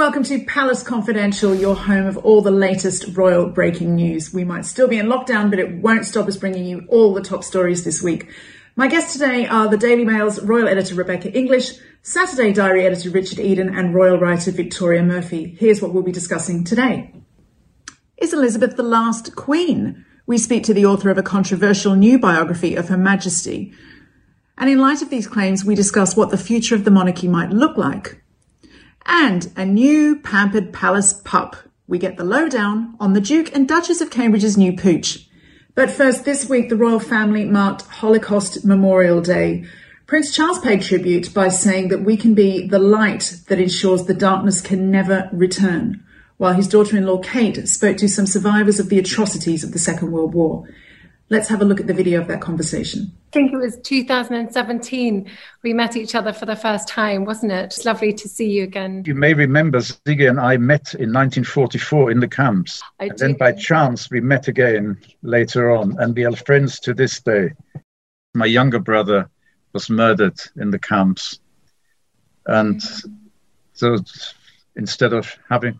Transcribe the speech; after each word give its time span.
welcome 0.00 0.22
to 0.22 0.42
Palace 0.46 0.82
Confidential, 0.82 1.54
your 1.54 1.76
home 1.76 2.06
of 2.06 2.16
all 2.16 2.40
the 2.40 2.50
latest 2.50 3.14
royal 3.14 3.50
breaking 3.50 3.94
news. 3.94 4.32
We 4.32 4.44
might 4.44 4.64
still 4.64 4.88
be 4.88 4.96
in 4.96 5.08
lockdown, 5.08 5.50
but 5.50 5.58
it 5.58 5.74
won't 5.82 6.06
stop 6.06 6.26
us 6.26 6.38
bringing 6.38 6.64
you 6.64 6.86
all 6.88 7.12
the 7.12 7.20
top 7.20 7.44
stories 7.44 7.84
this 7.84 8.02
week. 8.02 8.32
My 8.76 8.88
guests 8.88 9.12
today 9.12 9.46
are 9.46 9.68
the 9.68 9.76
Daily 9.76 10.06
Mail's 10.06 10.40
royal 10.40 10.68
editor 10.68 10.94
Rebecca 10.94 11.30
English, 11.30 11.72
Saturday 12.00 12.50
Diary 12.50 12.86
editor 12.86 13.10
Richard 13.10 13.40
Eden, 13.40 13.76
and 13.76 13.94
royal 13.94 14.18
writer 14.18 14.50
Victoria 14.50 15.02
Murphy. 15.02 15.54
Here's 15.60 15.82
what 15.82 15.92
we'll 15.92 16.02
be 16.02 16.12
discussing 16.12 16.64
today. 16.64 17.12
Is 18.16 18.32
Elizabeth 18.32 18.76
the 18.76 18.82
last 18.82 19.36
queen? 19.36 20.06
We 20.24 20.38
speak 20.38 20.64
to 20.64 20.72
the 20.72 20.86
author 20.86 21.10
of 21.10 21.18
a 21.18 21.22
controversial 21.22 21.94
new 21.94 22.18
biography 22.18 22.74
of 22.74 22.88
Her 22.88 22.96
Majesty. 22.96 23.74
And 24.56 24.70
in 24.70 24.78
light 24.78 25.02
of 25.02 25.10
these 25.10 25.26
claims, 25.26 25.62
we 25.62 25.74
discuss 25.74 26.16
what 26.16 26.30
the 26.30 26.38
future 26.38 26.74
of 26.74 26.84
the 26.84 26.90
monarchy 26.90 27.28
might 27.28 27.50
look 27.50 27.76
like 27.76 28.20
and 29.06 29.52
a 29.56 29.64
new 29.64 30.16
pampered 30.16 30.72
palace 30.72 31.12
pup. 31.12 31.56
We 31.86 31.98
get 31.98 32.16
the 32.16 32.24
lowdown 32.24 32.94
on 33.00 33.12
the 33.12 33.20
Duke 33.20 33.54
and 33.54 33.66
Duchess 33.66 34.00
of 34.00 34.10
Cambridge's 34.10 34.56
new 34.56 34.76
pooch. 34.76 35.28
But 35.74 35.90
first, 35.90 36.24
this 36.24 36.48
week 36.48 36.68
the 36.68 36.76
royal 36.76 37.00
family 37.00 37.44
marked 37.44 37.82
Holocaust 37.82 38.64
Memorial 38.64 39.20
Day. 39.20 39.64
Prince 40.06 40.34
Charles 40.34 40.58
paid 40.58 40.82
tribute 40.82 41.32
by 41.32 41.48
saying 41.48 41.88
that 41.88 42.04
we 42.04 42.16
can 42.16 42.34
be 42.34 42.66
the 42.66 42.78
light 42.78 43.40
that 43.48 43.60
ensures 43.60 44.04
the 44.04 44.14
darkness 44.14 44.60
can 44.60 44.90
never 44.90 45.28
return, 45.32 46.04
while 46.36 46.52
his 46.52 46.68
daughter 46.68 46.96
in 46.96 47.06
law 47.06 47.18
Kate 47.18 47.68
spoke 47.68 47.96
to 47.98 48.08
some 48.08 48.26
survivors 48.26 48.80
of 48.80 48.88
the 48.88 48.98
atrocities 48.98 49.62
of 49.62 49.72
the 49.72 49.78
Second 49.78 50.10
World 50.10 50.34
War. 50.34 50.68
Let's 51.32 51.48
have 51.48 51.62
a 51.62 51.64
look 51.64 51.78
at 51.78 51.86
the 51.86 51.94
video 51.94 52.20
of 52.20 52.26
that 52.26 52.40
conversation. 52.40 53.12
I 53.28 53.30
think 53.30 53.52
it 53.52 53.56
was 53.56 53.78
2017 53.84 55.30
we 55.62 55.72
met 55.72 55.96
each 55.96 56.16
other 56.16 56.32
for 56.32 56.44
the 56.44 56.56
first 56.56 56.88
time, 56.88 57.24
wasn't 57.24 57.52
it? 57.52 57.66
It's 57.66 57.84
lovely 57.84 58.12
to 58.12 58.28
see 58.28 58.50
you 58.50 58.64
again. 58.64 59.04
You 59.06 59.14
may 59.14 59.32
remember 59.32 59.78
Zigi 59.78 60.28
and 60.28 60.40
I 60.40 60.56
met 60.56 60.94
in 60.94 61.12
1944 61.12 62.10
in 62.10 62.18
the 62.18 62.26
camps. 62.26 62.82
I 62.98 63.04
and 63.04 63.16
do. 63.16 63.16
then 63.18 63.34
by 63.34 63.52
chance 63.52 64.10
we 64.10 64.20
met 64.20 64.48
again 64.48 64.98
later 65.22 65.70
on 65.70 65.96
and 66.00 66.16
we 66.16 66.24
are 66.24 66.34
friends 66.34 66.80
to 66.80 66.94
this 66.94 67.20
day. 67.20 67.52
My 68.34 68.46
younger 68.46 68.80
brother 68.80 69.30
was 69.72 69.88
murdered 69.88 70.40
in 70.56 70.72
the 70.72 70.80
camps. 70.80 71.38
And 72.46 72.82
so 73.74 73.98
instead 74.74 75.12
of 75.12 75.32
having 75.48 75.78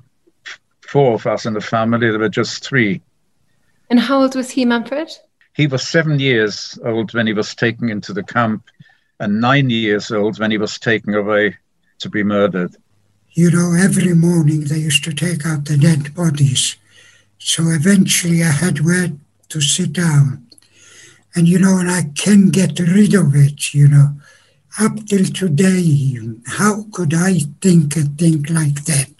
four 0.82 1.14
of 1.14 1.26
us 1.26 1.44
in 1.44 1.54
the 1.54 1.60
family, 1.60 2.08
there 2.08 2.20
were 2.20 2.28
just 2.28 2.64
three. 2.64 3.02
And 3.88 3.98
how 3.98 4.22
old 4.22 4.36
was 4.36 4.50
he, 4.50 4.64
Manfred? 4.64 5.10
He 5.60 5.66
was 5.66 5.86
seven 5.86 6.18
years 6.18 6.78
old 6.86 7.12
when 7.12 7.26
he 7.26 7.34
was 7.34 7.54
taken 7.54 7.90
into 7.90 8.14
the 8.14 8.22
camp, 8.22 8.64
and 9.18 9.42
nine 9.42 9.68
years 9.68 10.10
old 10.10 10.38
when 10.38 10.50
he 10.50 10.56
was 10.56 10.78
taken 10.78 11.14
away 11.14 11.58
to 11.98 12.08
be 12.08 12.22
murdered. 12.22 12.74
You 13.32 13.50
know, 13.50 13.74
every 13.78 14.14
morning 14.14 14.64
they 14.64 14.78
used 14.78 15.04
to 15.04 15.12
take 15.12 15.44
out 15.44 15.66
the 15.66 15.76
dead 15.76 16.14
bodies. 16.14 16.76
So 17.38 17.64
eventually 17.68 18.42
I 18.42 18.52
had 18.52 18.80
where 18.80 19.08
to 19.50 19.60
sit 19.60 19.92
down. 19.92 20.46
And, 21.34 21.46
you 21.46 21.58
know, 21.58 21.76
and 21.76 21.90
I 21.90 22.04
can 22.16 22.48
get 22.48 22.78
rid 22.78 23.12
of 23.14 23.36
it, 23.36 23.74
you 23.74 23.86
know. 23.86 24.14
Up 24.80 25.04
till 25.04 25.26
today, 25.26 26.18
how 26.46 26.86
could 26.90 27.12
I 27.12 27.40
think 27.60 27.96
a 27.96 28.04
thing 28.04 28.44
like 28.44 28.86
that, 28.86 29.10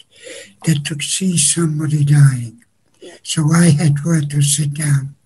that 0.64 0.86
to 0.86 0.98
see 1.02 1.36
somebody 1.36 2.02
dying? 2.02 2.64
So 3.22 3.52
I 3.52 3.66
had 3.68 4.02
where 4.06 4.22
to 4.22 4.40
sit 4.40 4.72
down. 4.72 5.16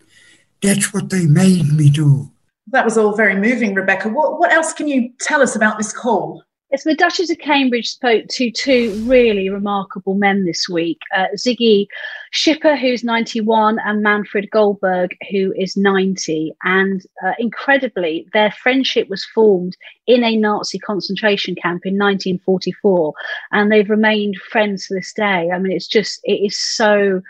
That's 0.65 0.95
what 0.95 1.11
they 1.11 1.27
made 1.27 1.73
me 1.73 1.91
do. 1.91 2.31
That 2.69 2.85
was 2.85 2.97
all 2.97 3.15
very 3.15 3.37
moving, 3.37 3.75
Rebecca. 3.75 4.09
What, 4.09 4.39
what 4.39 4.53
else 4.53 4.73
can 4.73 4.89
you 4.89 5.11
tell 5.21 5.43
us 5.43 5.55
about 5.55 5.77
this 5.79 5.93
call? 5.93 6.43
Yes, 6.71 6.83
the 6.83 6.97
Duchess 6.97 7.31
of 7.31 7.39
Cambridge 7.39 7.89
spoke 7.89 8.27
to 8.31 8.51
two 8.51 9.01
really 9.07 9.49
remarkable 9.49 10.15
men 10.15 10.45
this 10.45 10.69
week 10.69 10.99
uh, 11.15 11.27
Zigi 11.37 11.87
Shipper, 12.33 12.75
who's 12.75 13.05
91, 13.05 13.79
and 13.85 14.03
Manfred 14.03 14.51
Goldberg, 14.51 15.15
who 15.31 15.55
is 15.57 15.77
90. 15.77 16.53
And 16.65 17.01
uh, 17.25 17.35
incredibly, 17.39 18.27
their 18.33 18.51
friendship 18.51 19.09
was 19.09 19.25
formed 19.25 19.77
in 20.09 20.25
a 20.25 20.37
Nazi 20.37 20.81
concentration 20.81 21.55
camp 21.55 21.87
in 21.87 21.95
1944, 21.95 23.13
and 23.53 23.71
they've 23.71 23.89
remained 23.89 24.37
friends 24.51 24.89
to 24.89 24.95
this 24.95 25.13
day. 25.13 25.51
I 25.55 25.59
mean, 25.61 25.71
it's 25.71 25.87
just, 25.87 26.19
it 26.25 26.45
is 26.45 26.59
so 26.59 27.21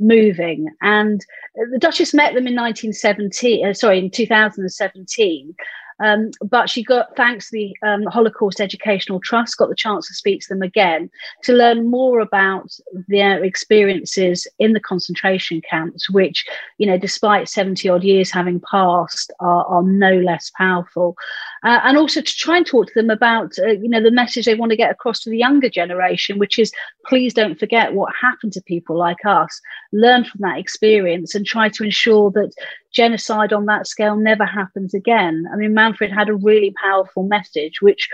moving. 0.00 0.68
And 0.80 1.24
the 1.72 1.78
Duchess 1.78 2.14
met 2.14 2.34
them 2.34 2.46
in 2.46 2.56
1917, 2.56 3.66
uh, 3.66 3.74
sorry, 3.74 3.98
in 3.98 4.10
2017. 4.10 5.54
Um, 6.02 6.30
but 6.42 6.70
she 6.70 6.82
got, 6.82 7.14
thanks 7.14 7.50
to 7.50 7.52
the 7.52 7.76
um, 7.86 8.04
Holocaust 8.06 8.60
Educational 8.60 9.20
Trust, 9.20 9.58
got 9.58 9.68
the 9.68 9.74
chance 9.74 10.08
to 10.08 10.14
speak 10.14 10.40
to 10.40 10.48
them 10.48 10.62
again 10.62 11.10
to 11.44 11.52
learn 11.52 11.90
more 11.90 12.20
about 12.20 12.70
their 13.08 13.44
experiences 13.44 14.46
in 14.58 14.72
the 14.72 14.80
concentration 14.80 15.60
camps, 15.68 16.08
which, 16.10 16.46
you 16.78 16.86
know, 16.86 16.96
despite 16.96 17.50
70 17.50 17.86
odd 17.88 18.02
years 18.02 18.30
having 18.30 18.62
passed, 18.70 19.30
are, 19.40 19.66
are 19.66 19.82
no 19.82 20.18
less 20.20 20.50
powerful 20.56 21.16
uh, 21.64 21.80
and 21.84 21.96
also 21.96 22.20
to 22.20 22.32
try 22.36 22.56
and 22.56 22.66
talk 22.66 22.86
to 22.86 22.92
them 22.94 23.10
about 23.10 23.52
uh, 23.58 23.68
you 23.68 23.88
know 23.88 24.02
the 24.02 24.10
message 24.10 24.44
they 24.44 24.54
want 24.54 24.70
to 24.70 24.76
get 24.76 24.90
across 24.90 25.20
to 25.20 25.30
the 25.30 25.38
younger 25.38 25.68
generation 25.68 26.38
which 26.38 26.58
is 26.58 26.72
please 27.06 27.34
don't 27.34 27.58
forget 27.58 27.94
what 27.94 28.12
happened 28.20 28.52
to 28.52 28.62
people 28.62 28.96
like 28.96 29.24
us 29.24 29.60
learn 29.92 30.24
from 30.24 30.40
that 30.40 30.58
experience 30.58 31.34
and 31.34 31.46
try 31.46 31.68
to 31.68 31.84
ensure 31.84 32.30
that 32.30 32.52
genocide 32.92 33.52
on 33.52 33.66
that 33.66 33.86
scale 33.86 34.16
never 34.16 34.44
happens 34.44 34.94
again 34.94 35.44
i 35.52 35.56
mean 35.56 35.74
manfred 35.74 36.12
had 36.12 36.28
a 36.28 36.34
really 36.34 36.72
powerful 36.82 37.24
message 37.24 37.80
which 37.80 38.08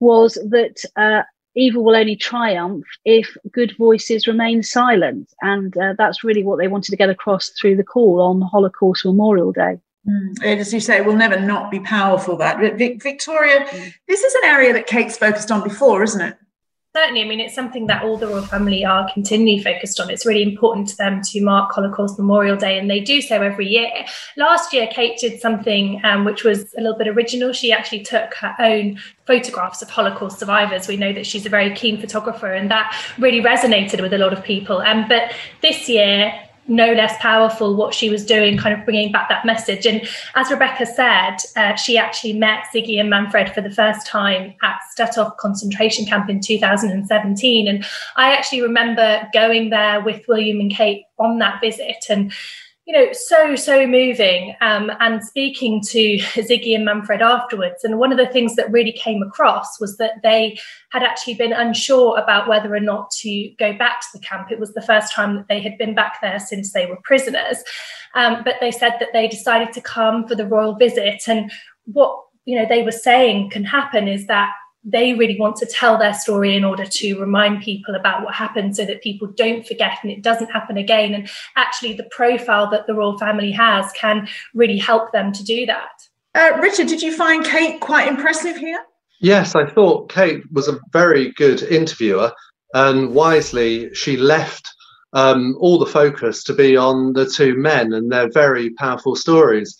was 0.00 0.34
that 0.48 0.82
uh, 0.96 1.22
evil 1.54 1.84
will 1.84 1.96
only 1.96 2.16
triumph 2.16 2.84
if 3.04 3.36
good 3.52 3.74
voices 3.76 4.26
remain 4.26 4.62
silent. 4.62 5.32
And 5.42 5.76
uh, 5.76 5.94
that's 5.98 6.24
really 6.24 6.44
what 6.44 6.58
they 6.58 6.68
wanted 6.68 6.90
to 6.90 6.96
get 6.96 7.10
across 7.10 7.50
through 7.50 7.76
the 7.76 7.84
call 7.84 8.20
on 8.20 8.40
Holocaust 8.40 9.04
Memorial 9.04 9.52
Day. 9.52 9.78
Mm. 10.08 10.42
As 10.58 10.72
you 10.72 10.80
say, 10.80 10.96
it 10.96 11.04
will 11.04 11.16
never 11.16 11.38
not 11.38 11.70
be 11.70 11.80
powerful. 11.80 12.36
That 12.36 12.58
Victoria, 13.02 13.66
mm. 13.66 13.92
this 14.08 14.22
is 14.22 14.34
an 14.36 14.44
area 14.44 14.72
that 14.72 14.86
Kate's 14.86 15.18
focused 15.18 15.50
on 15.50 15.62
before, 15.62 16.02
isn't 16.02 16.20
it? 16.20 16.36
Certainly, 16.96 17.22
I 17.22 17.28
mean, 17.28 17.38
it's 17.38 17.54
something 17.54 17.86
that 17.86 18.02
all 18.02 18.16
the 18.16 18.26
royal 18.26 18.42
family 18.42 18.84
are 18.84 19.08
continually 19.12 19.62
focused 19.62 20.00
on. 20.00 20.10
It's 20.10 20.26
really 20.26 20.42
important 20.42 20.88
to 20.88 20.96
them 20.96 21.20
to 21.22 21.40
mark 21.40 21.70
Holocaust 21.70 22.18
Memorial 22.18 22.56
Day, 22.56 22.80
and 22.80 22.90
they 22.90 22.98
do 22.98 23.20
so 23.20 23.40
every 23.40 23.68
year. 23.68 23.88
Last 24.36 24.72
year, 24.72 24.88
Kate 24.88 25.16
did 25.16 25.40
something 25.40 26.00
um, 26.02 26.24
which 26.24 26.42
was 26.42 26.74
a 26.74 26.80
little 26.80 26.98
bit 26.98 27.06
original. 27.06 27.52
She 27.52 27.70
actually 27.70 28.02
took 28.02 28.34
her 28.34 28.56
own 28.58 28.98
photographs 29.24 29.82
of 29.82 29.90
Holocaust 29.90 30.40
survivors. 30.40 30.88
We 30.88 30.96
know 30.96 31.12
that 31.12 31.26
she's 31.26 31.46
a 31.46 31.48
very 31.48 31.72
keen 31.76 32.00
photographer, 32.00 32.52
and 32.52 32.68
that 32.72 32.92
really 33.20 33.40
resonated 33.40 34.00
with 34.00 34.12
a 34.12 34.18
lot 34.18 34.32
of 34.32 34.42
people. 34.42 34.78
Um, 34.78 35.06
but 35.08 35.32
this 35.62 35.88
year, 35.88 36.32
no 36.70 36.92
less 36.92 37.14
powerful 37.18 37.74
what 37.74 37.92
she 37.92 38.08
was 38.08 38.24
doing, 38.24 38.56
kind 38.56 38.78
of 38.78 38.84
bringing 38.84 39.12
back 39.12 39.28
that 39.28 39.44
message. 39.44 39.84
And 39.84 40.08
as 40.36 40.50
Rebecca 40.50 40.86
said, 40.86 41.36
uh, 41.56 41.74
she 41.74 41.98
actually 41.98 42.32
met 42.34 42.64
Zigi 42.72 42.98
and 42.98 43.10
Manfred 43.10 43.52
for 43.52 43.60
the 43.60 43.70
first 43.70 44.06
time 44.06 44.54
at 44.62 44.78
Stutthof 44.96 45.36
concentration 45.36 46.06
camp 46.06 46.30
in 46.30 46.40
2017. 46.40 47.68
And 47.68 47.84
I 48.16 48.32
actually 48.32 48.62
remember 48.62 49.28
going 49.34 49.70
there 49.70 50.00
with 50.00 50.26
William 50.28 50.60
and 50.60 50.70
Kate 50.70 51.04
on 51.18 51.38
that 51.40 51.60
visit 51.60 52.06
and 52.08 52.32
you 52.90 52.96
know, 52.96 53.12
so, 53.12 53.54
so 53.54 53.86
moving. 53.86 54.56
Um, 54.60 54.90
and 54.98 55.22
speaking 55.22 55.80
to 55.90 56.16
Zigi 56.18 56.74
and 56.74 56.84
Manfred 56.84 57.22
afterwards, 57.22 57.84
and 57.84 58.00
one 58.00 58.10
of 58.10 58.18
the 58.18 58.26
things 58.26 58.56
that 58.56 58.72
really 58.72 58.90
came 58.90 59.22
across 59.22 59.78
was 59.78 59.96
that 59.98 60.14
they 60.24 60.58
had 60.88 61.04
actually 61.04 61.34
been 61.34 61.52
unsure 61.52 62.18
about 62.18 62.48
whether 62.48 62.74
or 62.74 62.80
not 62.80 63.12
to 63.20 63.48
go 63.60 63.72
back 63.74 64.00
to 64.00 64.06
the 64.12 64.18
camp. 64.18 64.50
It 64.50 64.58
was 64.58 64.74
the 64.74 64.82
first 64.82 65.12
time 65.12 65.36
that 65.36 65.46
they 65.46 65.60
had 65.60 65.78
been 65.78 65.94
back 65.94 66.20
there 66.20 66.40
since 66.40 66.72
they 66.72 66.86
were 66.86 66.98
prisoners. 67.04 67.58
Um, 68.16 68.42
but 68.44 68.56
they 68.60 68.72
said 68.72 68.96
that 68.98 69.10
they 69.12 69.28
decided 69.28 69.72
to 69.74 69.80
come 69.80 70.26
for 70.26 70.34
the 70.34 70.48
royal 70.48 70.74
visit. 70.74 71.22
And 71.28 71.52
what 71.84 72.20
you 72.44 72.58
know 72.58 72.66
they 72.68 72.82
were 72.82 72.90
saying 72.90 73.50
can 73.50 73.62
happen 73.62 74.08
is 74.08 74.26
that 74.26 74.50
they 74.82 75.12
really 75.14 75.38
want 75.38 75.56
to 75.56 75.66
tell 75.66 75.98
their 75.98 76.14
story 76.14 76.56
in 76.56 76.64
order 76.64 76.86
to 76.86 77.20
remind 77.20 77.62
people 77.62 77.94
about 77.94 78.24
what 78.24 78.34
happened 78.34 78.74
so 78.74 78.84
that 78.86 79.02
people 79.02 79.28
don't 79.28 79.66
forget 79.66 79.98
and 80.02 80.10
it 80.10 80.22
doesn't 80.22 80.50
happen 80.50 80.76
again. 80.76 81.12
And 81.12 81.28
actually, 81.56 81.92
the 81.92 82.08
profile 82.10 82.70
that 82.70 82.86
the 82.86 82.94
royal 82.94 83.18
family 83.18 83.52
has 83.52 83.90
can 83.92 84.28
really 84.54 84.78
help 84.78 85.12
them 85.12 85.32
to 85.32 85.44
do 85.44 85.66
that. 85.66 85.90
Uh, 86.34 86.58
Richard, 86.60 86.86
did 86.86 87.02
you 87.02 87.14
find 87.14 87.44
Kate 87.44 87.80
quite 87.80 88.08
impressive 88.08 88.56
here? 88.56 88.82
Yes, 89.20 89.54
I 89.54 89.68
thought 89.68 90.10
Kate 90.10 90.42
was 90.52 90.68
a 90.68 90.78
very 90.92 91.32
good 91.32 91.62
interviewer. 91.62 92.32
And 92.72 93.14
wisely, 93.14 93.92
she 93.94 94.16
left 94.16 94.68
um, 95.12 95.56
all 95.60 95.78
the 95.78 95.86
focus 95.86 96.44
to 96.44 96.54
be 96.54 96.76
on 96.76 97.12
the 97.12 97.26
two 97.26 97.54
men 97.56 97.92
and 97.92 98.10
their 98.10 98.30
very 98.30 98.70
powerful 98.70 99.16
stories. 99.16 99.76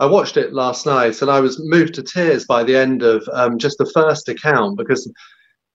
I 0.00 0.06
watched 0.06 0.36
it 0.36 0.52
last 0.52 0.86
night 0.86 1.20
and 1.22 1.30
I 1.30 1.40
was 1.40 1.60
moved 1.60 1.94
to 1.94 2.02
tears 2.02 2.44
by 2.44 2.62
the 2.62 2.76
end 2.76 3.02
of 3.02 3.28
um, 3.32 3.58
just 3.58 3.78
the 3.78 3.90
first 3.92 4.28
account 4.28 4.78
because 4.78 5.10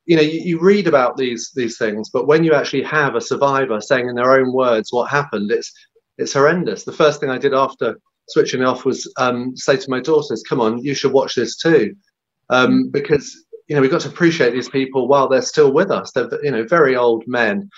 you 0.06 0.16
know 0.16 0.22
you, 0.22 0.40
you, 0.40 0.60
read 0.60 0.88
about 0.88 1.18
these 1.18 1.52
these 1.56 1.78
things, 1.78 2.10
but 2.10 2.28
when 2.28 2.44
you 2.44 2.54
actually 2.54 2.84
have 2.84 3.16
a 3.16 3.22
survivor 3.22 3.80
saying 3.80 4.10
in 4.10 4.16
their 4.16 4.32
own 4.32 4.54
words 4.54 4.92
what 4.92 5.10
happened, 5.10 5.52
it's 5.52 5.72
it's 6.18 6.34
horrendous. 6.34 6.84
The 6.84 6.92
first 6.92 7.20
thing 7.20 7.30
I 7.30 7.38
did 7.38 7.54
after 7.54 7.98
switching 8.30 8.64
off 8.64 8.86
was 8.86 9.12
um, 9.18 9.56
say 9.56 9.78
to 9.78 9.90
my 9.90 10.00
daughters, 10.00 10.44
"Come 10.48 10.62
on, 10.62 10.80
you 10.80 10.94
should 10.94 11.14
watch 11.14 11.36
this 11.36 11.58
too," 11.58 11.96
um, 12.50 12.90
because 12.90 13.34
you 13.68 13.76
know 13.76 13.82
we've 13.82 13.92
got 13.92 14.02
to 14.02 14.10
appreciate 14.10 14.52
these 14.52 14.70
people 14.70 15.08
while 15.08 15.28
they're 15.28 15.42
still 15.42 15.72
with 15.72 15.92
us. 15.92 16.12
They're 16.12 16.30
you 16.44 16.52
know 16.52 16.66
very 16.66 16.96
old 16.96 17.24
men 17.28 17.70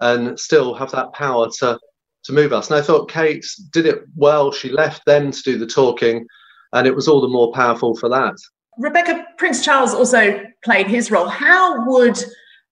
and 0.00 0.38
still 0.38 0.74
have 0.74 0.90
that 0.92 1.12
power 1.12 1.48
to 1.58 1.78
to 2.24 2.32
move 2.32 2.52
us. 2.52 2.70
And 2.70 2.78
I 2.78 2.82
thought 2.82 3.10
Kate 3.10 3.46
did 3.72 3.86
it 3.86 4.02
well. 4.16 4.52
She 4.52 4.70
left 4.70 5.04
them 5.06 5.30
to 5.30 5.42
do 5.42 5.58
the 5.58 5.66
talking, 5.66 6.26
and 6.72 6.86
it 6.86 6.94
was 6.94 7.08
all 7.08 7.20
the 7.20 7.28
more 7.28 7.52
powerful 7.52 7.94
for 7.96 8.08
that. 8.08 8.36
Rebecca, 8.78 9.24
Prince 9.38 9.64
Charles 9.64 9.94
also 9.94 10.42
played 10.64 10.86
his 10.86 11.10
role. 11.10 11.28
How 11.28 11.86
would 11.88 12.18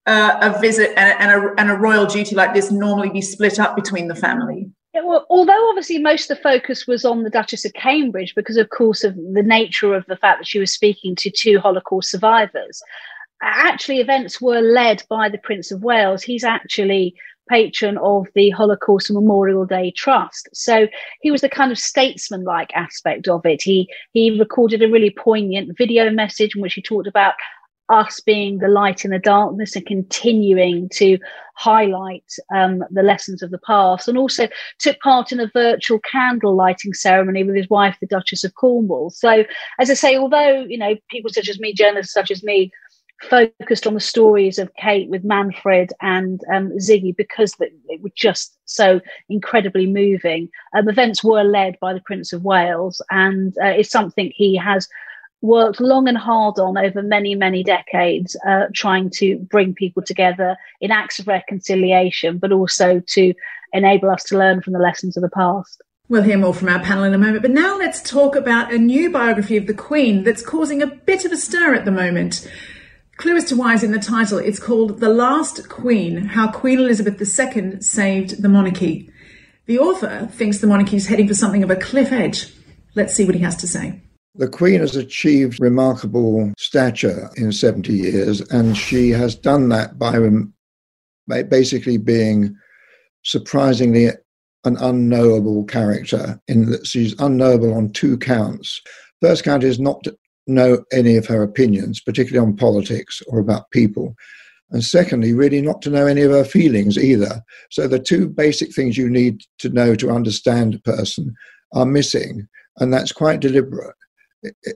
uh, 0.06 0.38
a 0.40 0.60
visit 0.60 0.92
and 0.96 1.10
a, 1.10 1.22
and, 1.22 1.30
a, 1.30 1.60
and 1.60 1.70
a 1.70 1.74
royal 1.74 2.06
duty 2.06 2.34
like 2.34 2.54
this 2.54 2.72
normally 2.72 3.10
be 3.10 3.22
split 3.22 3.60
up 3.60 3.76
between 3.76 4.08
the 4.08 4.14
family? 4.14 4.68
Yeah, 4.94 5.04
well, 5.04 5.26
although 5.30 5.68
obviously 5.70 5.98
most 5.98 6.30
of 6.30 6.36
the 6.36 6.42
focus 6.42 6.86
was 6.86 7.04
on 7.04 7.22
the 7.22 7.30
Duchess 7.30 7.64
of 7.64 7.72
Cambridge 7.72 8.34
because, 8.34 8.56
of 8.58 8.68
course, 8.68 9.04
of 9.04 9.14
the 9.14 9.42
nature 9.42 9.94
of 9.94 10.04
the 10.06 10.16
fact 10.16 10.40
that 10.40 10.46
she 10.46 10.58
was 10.58 10.72
speaking 10.72 11.16
to 11.16 11.30
two 11.30 11.60
Holocaust 11.60 12.10
survivors, 12.10 12.82
actually 13.42 14.00
events 14.00 14.40
were 14.40 14.60
led 14.60 15.02
by 15.08 15.28
the 15.28 15.38
Prince 15.38 15.70
of 15.70 15.82
Wales. 15.82 16.22
He's 16.22 16.44
actually 16.44 17.14
patron 17.48 17.98
of 17.98 18.26
the 18.34 18.50
Holocaust 18.50 19.10
Memorial 19.10 19.66
Day 19.66 19.92
Trust. 19.96 20.48
So 20.52 20.86
he 21.20 21.30
was 21.30 21.40
the 21.40 21.48
kind 21.48 21.72
of 21.72 21.78
statesman-like 21.78 22.72
aspect 22.74 23.28
of 23.28 23.44
it. 23.44 23.62
He 23.62 23.88
he 24.12 24.38
recorded 24.38 24.82
a 24.82 24.88
really 24.88 25.10
poignant 25.10 25.76
video 25.76 26.10
message 26.10 26.56
in 26.56 26.62
which 26.62 26.74
he 26.74 26.82
talked 26.82 27.06
about 27.06 27.34
us 27.88 28.20
being 28.20 28.58
the 28.58 28.68
light 28.68 29.04
in 29.04 29.10
the 29.10 29.18
darkness 29.18 29.76
and 29.76 29.84
continuing 29.84 30.88
to 30.88 31.18
highlight 31.56 32.24
um, 32.54 32.82
the 32.90 33.02
lessons 33.02 33.42
of 33.42 33.50
the 33.50 33.58
past, 33.58 34.08
and 34.08 34.16
also 34.16 34.48
took 34.78 34.98
part 35.00 35.30
in 35.30 35.40
a 35.40 35.50
virtual 35.52 35.98
candle 36.00 36.54
lighting 36.54 36.94
ceremony 36.94 37.44
with 37.44 37.54
his 37.54 37.68
wife, 37.68 37.96
the 38.00 38.06
Duchess 38.06 38.44
of 38.44 38.54
Cornwall. 38.54 39.10
So, 39.10 39.44
as 39.78 39.90
I 39.90 39.94
say, 39.94 40.16
although 40.16 40.64
you 40.68 40.78
know 40.78 40.96
people 41.10 41.30
such 41.30 41.48
as 41.48 41.60
me, 41.60 41.74
journalists 41.74 42.14
such 42.14 42.30
as 42.30 42.42
me, 42.42 42.70
focused 43.28 43.86
on 43.86 43.94
the 43.94 44.00
stories 44.00 44.58
of 44.58 44.74
Kate 44.74 45.08
with 45.08 45.24
Manfred 45.24 45.92
and 46.00 46.40
um, 46.52 46.70
Zigi 46.78 47.16
because 47.16 47.54
they, 47.58 47.70
were 48.00 48.10
just 48.16 48.56
so 48.64 49.00
incredibly 49.28 49.86
moving. 49.86 50.48
Um, 50.76 50.88
events 50.88 51.22
were 51.22 51.44
led 51.44 51.78
by 51.80 51.92
the 51.92 52.02
Prince 52.04 52.32
of 52.32 52.44
Wales, 52.44 53.00
and 53.10 53.56
uh, 53.62 53.66
it's 53.66 53.90
something 53.90 54.32
he 54.34 54.56
has 54.56 54.88
worked 55.40 55.80
long 55.80 56.08
and 56.08 56.16
hard 56.16 56.58
on 56.58 56.78
over 56.78 57.02
many, 57.02 57.34
many 57.34 57.62
decades, 57.62 58.36
uh, 58.46 58.66
trying 58.74 59.10
to 59.10 59.38
bring 59.38 59.74
people 59.74 60.02
together 60.02 60.56
in 60.80 60.90
acts 60.90 61.18
of 61.18 61.26
reconciliation, 61.26 62.38
but 62.38 62.52
also 62.52 63.00
to 63.08 63.34
enable 63.72 64.10
us 64.10 64.22
to 64.24 64.38
learn 64.38 64.62
from 64.62 64.72
the 64.72 64.78
lessons 64.78 65.16
of 65.16 65.22
the 65.22 65.30
past. 65.30 65.82
We'll 66.08 66.22
hear 66.22 66.38
more 66.38 66.54
from 66.54 66.68
our 66.68 66.80
panel 66.80 67.04
in 67.04 67.14
a 67.14 67.18
moment, 67.18 67.42
but 67.42 67.50
now 67.50 67.78
let's 67.78 68.02
talk 68.02 68.36
about 68.36 68.72
a 68.72 68.78
new 68.78 69.10
biography 69.10 69.56
of 69.56 69.66
the 69.66 69.74
Queen 69.74 70.24
that's 70.24 70.44
causing 70.44 70.82
a 70.82 70.86
bit 70.86 71.24
of 71.24 71.32
a 71.32 71.36
stir 71.36 71.74
at 71.74 71.84
the 71.84 71.90
moment. 71.90 72.48
Clue 73.22 73.36
as 73.36 73.44
to 73.44 73.54
why 73.54 73.72
is 73.72 73.84
in 73.84 73.92
the 73.92 74.00
title. 74.00 74.38
It's 74.38 74.58
called 74.58 74.98
The 74.98 75.08
Last 75.08 75.68
Queen 75.68 76.26
How 76.26 76.50
Queen 76.50 76.80
Elizabeth 76.80 77.20
II 77.20 77.80
Saved 77.80 78.42
the 78.42 78.48
Monarchy. 78.48 79.08
The 79.66 79.78
author 79.78 80.28
thinks 80.32 80.58
the 80.58 80.66
monarchy 80.66 80.96
is 80.96 81.06
heading 81.06 81.28
for 81.28 81.34
something 81.34 81.62
of 81.62 81.70
a 81.70 81.76
cliff 81.76 82.10
edge. 82.10 82.52
Let's 82.96 83.14
see 83.14 83.24
what 83.24 83.36
he 83.36 83.40
has 83.42 83.54
to 83.58 83.68
say. 83.68 84.02
The 84.34 84.48
Queen 84.48 84.80
has 84.80 84.96
achieved 84.96 85.60
remarkable 85.60 86.52
stature 86.58 87.30
in 87.36 87.52
70 87.52 87.92
years, 87.92 88.40
and 88.50 88.76
she 88.76 89.10
has 89.10 89.36
done 89.36 89.68
that 89.68 90.00
by 90.00 90.18
basically 91.44 91.98
being 91.98 92.56
surprisingly 93.22 94.08
an 94.64 94.76
unknowable 94.78 95.64
character 95.66 96.40
in 96.48 96.72
that 96.72 96.88
she's 96.88 97.14
unknowable 97.20 97.72
on 97.72 97.92
two 97.92 98.18
counts. 98.18 98.82
First 99.20 99.44
count 99.44 99.62
is 99.62 99.78
not 99.78 100.02
know 100.46 100.84
any 100.92 101.16
of 101.16 101.26
her 101.26 101.42
opinions, 101.42 102.00
particularly 102.00 102.46
on 102.46 102.56
politics 102.56 103.22
or 103.28 103.38
about 103.38 103.70
people. 103.70 104.14
And 104.70 104.82
secondly, 104.82 105.34
really 105.34 105.60
not 105.60 105.82
to 105.82 105.90
know 105.90 106.06
any 106.06 106.22
of 106.22 106.30
her 106.30 106.44
feelings 106.44 106.96
either. 106.96 107.42
So 107.70 107.86
the 107.86 107.98
two 107.98 108.28
basic 108.28 108.74
things 108.74 108.96
you 108.96 109.10
need 109.10 109.42
to 109.58 109.68
know 109.68 109.94
to 109.96 110.10
understand 110.10 110.74
a 110.74 110.78
person 110.78 111.34
are 111.74 111.84
missing, 111.84 112.48
and 112.78 112.92
that's 112.92 113.12
quite 113.12 113.40
deliberate. 113.40 113.94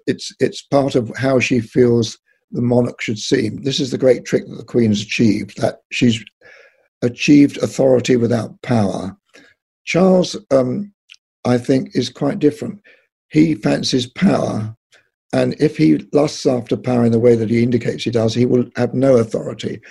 It's 0.06 0.32
it's 0.38 0.62
part 0.62 0.94
of 0.94 1.10
how 1.16 1.40
she 1.40 1.60
feels 1.60 2.18
the 2.50 2.62
monarch 2.62 3.00
should 3.00 3.18
seem. 3.18 3.62
This 3.62 3.80
is 3.80 3.90
the 3.90 3.98
great 3.98 4.24
trick 4.24 4.46
that 4.46 4.54
the 4.54 4.64
Queen 4.64 4.90
has 4.90 5.02
achieved, 5.02 5.60
that 5.60 5.80
she's 5.90 6.22
achieved 7.02 7.56
authority 7.58 8.16
without 8.16 8.60
power. 8.62 9.16
Charles, 9.84 10.36
um, 10.50 10.92
I 11.44 11.58
think, 11.58 11.90
is 11.94 12.10
quite 12.10 12.38
different. 12.38 12.80
He 13.28 13.54
fancies 13.54 14.06
power 14.06 14.75
and 15.37 15.55
if 15.61 15.77
he 15.77 15.99
lusts 16.15 16.47
after 16.47 16.79
power 16.79 17.05
in 17.05 17.12
the 17.12 17.19
way 17.19 17.37
that 17.37 17.50
he 17.50 17.62
indicates 17.62 18.05
he 18.05 18.11
does, 18.11 18.33
he 18.33 18.47
will 18.47 18.65
have 18.75 18.94
no 18.94 19.19
authority. 19.19 19.83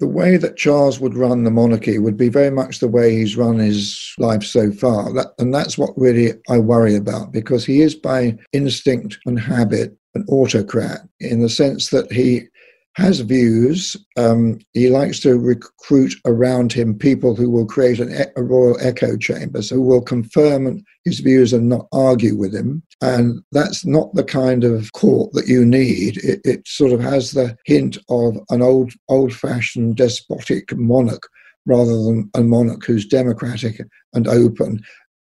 The 0.00 0.06
way 0.06 0.36
that 0.36 0.58
Charles 0.58 1.00
would 1.00 1.14
run 1.14 1.44
the 1.44 1.50
monarchy 1.50 1.98
would 1.98 2.18
be 2.18 2.28
very 2.28 2.50
much 2.50 2.80
the 2.80 2.86
way 2.86 3.16
he's 3.16 3.38
run 3.38 3.58
his 3.58 4.12
life 4.18 4.44
so 4.44 4.70
far. 4.70 5.14
That, 5.14 5.28
and 5.38 5.54
that's 5.54 5.78
what 5.78 5.96
really 5.96 6.34
I 6.50 6.58
worry 6.58 6.94
about 6.94 7.32
because 7.32 7.64
he 7.64 7.80
is 7.80 7.94
by 7.94 8.36
instinct 8.52 9.16
and 9.24 9.40
habit 9.40 9.96
an 10.14 10.26
autocrat 10.28 11.08
in 11.20 11.40
the 11.40 11.48
sense 11.48 11.88
that 11.88 12.12
he 12.12 12.42
has 12.96 13.20
views. 13.20 13.94
Um, 14.16 14.58
he 14.72 14.88
likes 14.88 15.20
to 15.20 15.38
recruit 15.38 16.14
around 16.24 16.72
him 16.72 16.98
people 16.98 17.36
who 17.36 17.50
will 17.50 17.66
create 17.66 18.00
an, 18.00 18.26
a 18.36 18.42
royal 18.42 18.78
echo 18.80 19.18
chamber, 19.18 19.60
so 19.60 19.76
who 19.76 19.82
will 19.82 20.00
confirm 20.00 20.82
his 21.04 21.20
views 21.20 21.52
and 21.52 21.68
not 21.68 21.86
argue 21.92 22.34
with 22.34 22.54
him. 22.54 22.82
And 23.02 23.42
that's 23.52 23.84
not 23.84 24.14
the 24.14 24.24
kind 24.24 24.64
of 24.64 24.92
court 24.94 25.34
that 25.34 25.46
you 25.46 25.66
need. 25.66 26.16
It, 26.24 26.40
it 26.44 26.66
sort 26.66 26.92
of 26.92 27.00
has 27.00 27.32
the 27.32 27.54
hint 27.66 27.98
of 28.08 28.38
an 28.48 28.62
old, 28.62 28.92
old-fashioned 29.10 29.96
despotic 29.96 30.74
monarch 30.74 31.28
rather 31.66 32.02
than 32.02 32.30
a 32.34 32.42
monarch 32.42 32.86
who's 32.86 33.06
democratic 33.06 33.80
and 34.14 34.26
open. 34.26 34.82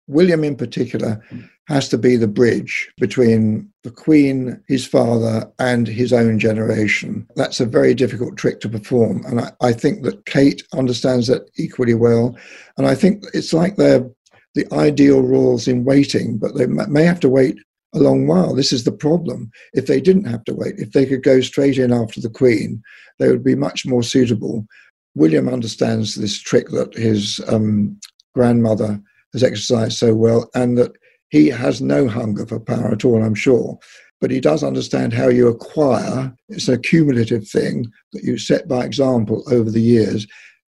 William, 0.07 0.45
in 0.45 0.57
particular, 0.57 1.25
has 1.67 1.89
to 1.89 1.99
be 1.99 2.17
the 2.17 2.29
bridge 2.29 2.91
between 2.99 3.71
the 3.85 3.91
Queen, 3.91 4.63
his 4.69 4.87
father, 4.87 5.51
and 5.59 5.89
his 5.89 6.13
own 6.13 6.39
generation. 6.39 7.27
That's 7.37 7.61
a 7.61 7.67
very 7.67 7.95
difficult 7.95 8.37
trick 8.37 8.61
to 8.61 8.69
perform. 8.69 9.25
And 9.25 9.41
I, 9.41 9.53
I 9.61 9.73
think 9.73 10.03
that 10.03 10.27
Kate 10.27 10.63
understands 10.75 11.27
that 11.29 11.51
equally 11.57 11.95
well. 11.95 12.37
And 12.77 12.87
I 12.87 12.95
think 12.95 13.25
it's 13.33 13.53
like 13.53 13.77
they're 13.77 14.09
the 14.55 14.67
ideal 14.73 15.23
roles 15.23 15.67
in 15.67 15.85
waiting, 15.85 16.39
but 16.39 16.55
they 16.55 16.67
may 16.67 17.05
have 17.05 17.21
to 17.21 17.29
wait 17.29 17.59
a 17.95 17.99
long 17.99 18.27
while. 18.27 18.55
This 18.55 18.73
is 18.73 18.85
the 18.85 18.93
problem. 18.93 19.51
If 19.73 19.87
they 19.87 20.01
didn't 20.01 20.25
have 20.25 20.45
to 20.45 20.55
wait, 20.55 20.75
if 20.79 20.93
they 20.93 21.07
could 21.07 21.23
go 21.23 21.41
straight 21.41 21.79
in 21.79 21.93
after 21.93 22.21
the 22.21 22.31
Queen, 22.31 22.83
they 23.19 23.29
would 23.29 23.45
be 23.45 23.55
much 23.55 23.87
more 23.87 24.03
suitable. 24.03 24.67
William 25.15 25.49
understands 25.49 26.15
this 26.15 26.39
trick 26.41 26.69
that 26.71 26.95
his 26.95 27.41
um, 27.49 27.99
grandmother 28.35 29.01
has 29.33 29.43
exercised 29.43 29.97
so 29.97 30.15
well, 30.15 30.51
and 30.55 30.77
that 30.79 30.93
he 31.35 31.49
has 31.49 31.81
no 31.81 32.07
hunger 32.07 32.47
for 32.47 32.61
power 32.61 32.93
at 32.93 33.05
all, 33.05 33.21
I'm 33.21 33.35
sure. 33.35 33.77
But 34.21 34.31
he 34.31 34.39
does 34.39 34.63
understand 34.63 35.13
how 35.13 35.27
you 35.27 35.49
acquire. 35.49 36.33
It's 36.49 36.69
a 36.69 36.79
cumulative 36.79 37.49
thing 37.49 37.91
that 38.13 38.23
you 38.23 38.39
set 38.39 38.69
by 38.69 38.85
example 38.85 39.43
over 39.51 39.69
the 39.69 39.81
years. 39.81 40.29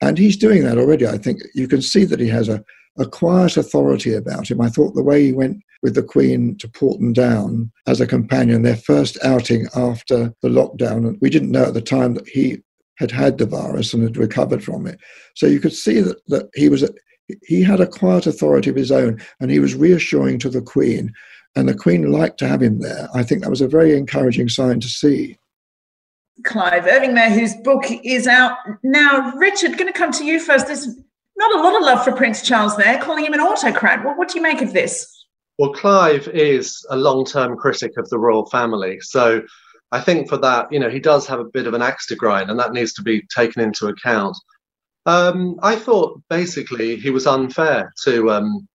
And 0.02 0.18
he's 0.18 0.36
doing 0.36 0.64
that 0.64 0.80
already. 0.80 1.06
I 1.06 1.20
think 1.20 1.44
you 1.54 1.68
can 1.68 1.84
see 1.84 2.06
that 2.06 2.20
he 2.20 2.28
has 2.30 2.50
a, 2.50 2.64
a 2.98 3.06
quiet 3.06 3.56
authority 3.56 4.16
about 4.16 4.50
him. 4.50 4.60
I 4.60 4.70
thought 4.70 4.96
the 4.96 5.04
way 5.04 5.26
he 5.26 5.32
went 5.32 5.62
with 5.84 5.94
the 5.94 6.02
Queen 6.02 6.58
to 6.58 6.68
Porton 6.68 7.14
Down 7.14 7.72
as 7.86 8.02
a 8.02 8.08
companion, 8.08 8.64
their 8.64 8.78
first 8.78 9.24
outing 9.24 9.68
after 9.76 10.34
the 10.42 10.50
lockdown, 10.50 11.06
and 11.08 11.20
we 11.22 11.30
didn't 11.30 11.52
know 11.52 11.66
at 11.66 11.76
the 11.76 11.82
time 11.82 12.16
that 12.16 12.28
he 12.28 12.64
had 12.98 13.12
had 13.12 13.38
the 13.38 13.46
virus 13.46 13.94
and 13.94 14.02
had 14.02 14.18
recovered 14.18 14.64
from 14.64 14.88
it. 14.88 15.00
So 15.36 15.46
you 15.46 15.60
could 15.60 15.74
see 15.74 16.02
that, 16.02 16.18
that 16.30 16.50
he 16.56 16.68
was 16.68 16.82
he 17.44 17.62
had 17.62 17.80
a 17.80 17.88
quiet 17.88 18.28
authority 18.28 18.70
of 18.70 18.76
his 18.76 18.92
own 18.92 19.22
and 19.40 19.52
he 19.52 19.60
was 19.60 19.76
reassuring 19.76 20.40
to 20.40 20.50
the 20.50 20.62
Queen. 20.62 21.14
And 21.56 21.68
the 21.68 21.76
Queen 21.76 22.12
liked 22.12 22.38
to 22.40 22.48
have 22.48 22.62
him 22.62 22.80
there. 22.80 23.10
I 23.14 23.24
think 23.24 23.42
that 23.42 23.50
was 23.50 23.62
a 23.62 23.68
very 23.68 23.98
encouraging 23.98 24.50
sign 24.50 24.80
to 24.80 24.88
see. 24.88 25.38
Clive 26.44 26.86
Irving 26.86 27.16
there, 27.16 27.32
whose 27.32 27.56
book 27.56 27.86
is 28.04 28.28
out 28.28 28.58
now. 28.84 29.34
Richard, 29.38 29.78
going 29.78 29.92
to 29.92 29.98
come 29.98 30.12
to 30.12 30.24
you 30.24 30.40
first. 30.40 30.68
There's 30.68 30.88
not 31.36 31.56
a 31.56 31.62
lot 31.64 31.76
of 31.76 31.82
love 31.82 32.04
for 32.04 32.12
Prince 32.12 32.44
Charles 32.44 32.78
there, 32.78 33.02
calling 33.02 33.26
him 33.26 33.34
an 33.34 33.40
autocrat. 33.40 34.06
Well, 34.06 34.16
what 34.16 34.30
do 34.30 34.38
you 34.38 34.44
make 34.44 34.62
of 34.62 34.74
this? 34.74 35.26
Well, 35.58 35.74
Clive 35.74 36.28
is 36.28 36.86
a 36.92 36.98
long 36.98 37.26
term 37.26 37.58
critic 37.58 37.94
of 37.98 38.08
the 38.10 38.20
royal 38.20 38.46
family. 38.48 39.00
So 39.02 39.42
I 39.92 40.00
think 40.00 40.30
for 40.30 40.38
that, 40.38 40.72
you 40.72 40.80
know, 40.80 40.90
he 40.90 41.00
does 41.00 41.26
have 41.28 41.40
a 41.40 41.46
bit 41.46 41.66
of 41.66 41.74
an 41.74 41.82
axe 41.82 42.06
to 42.08 42.16
grind, 42.16 42.52
and 42.52 42.60
that 42.60 42.74
needs 42.74 42.94
to 42.94 43.02
be 43.02 43.24
taken 43.36 43.62
into 43.62 43.88
account. 43.88 44.38
Um, 45.08 45.58
I 45.64 45.78
thought 45.78 46.22
basically 46.30 46.98
he 46.98 47.12
was 47.12 47.28
unfair 47.28 47.94
to 48.04 48.30
um, 48.30 48.68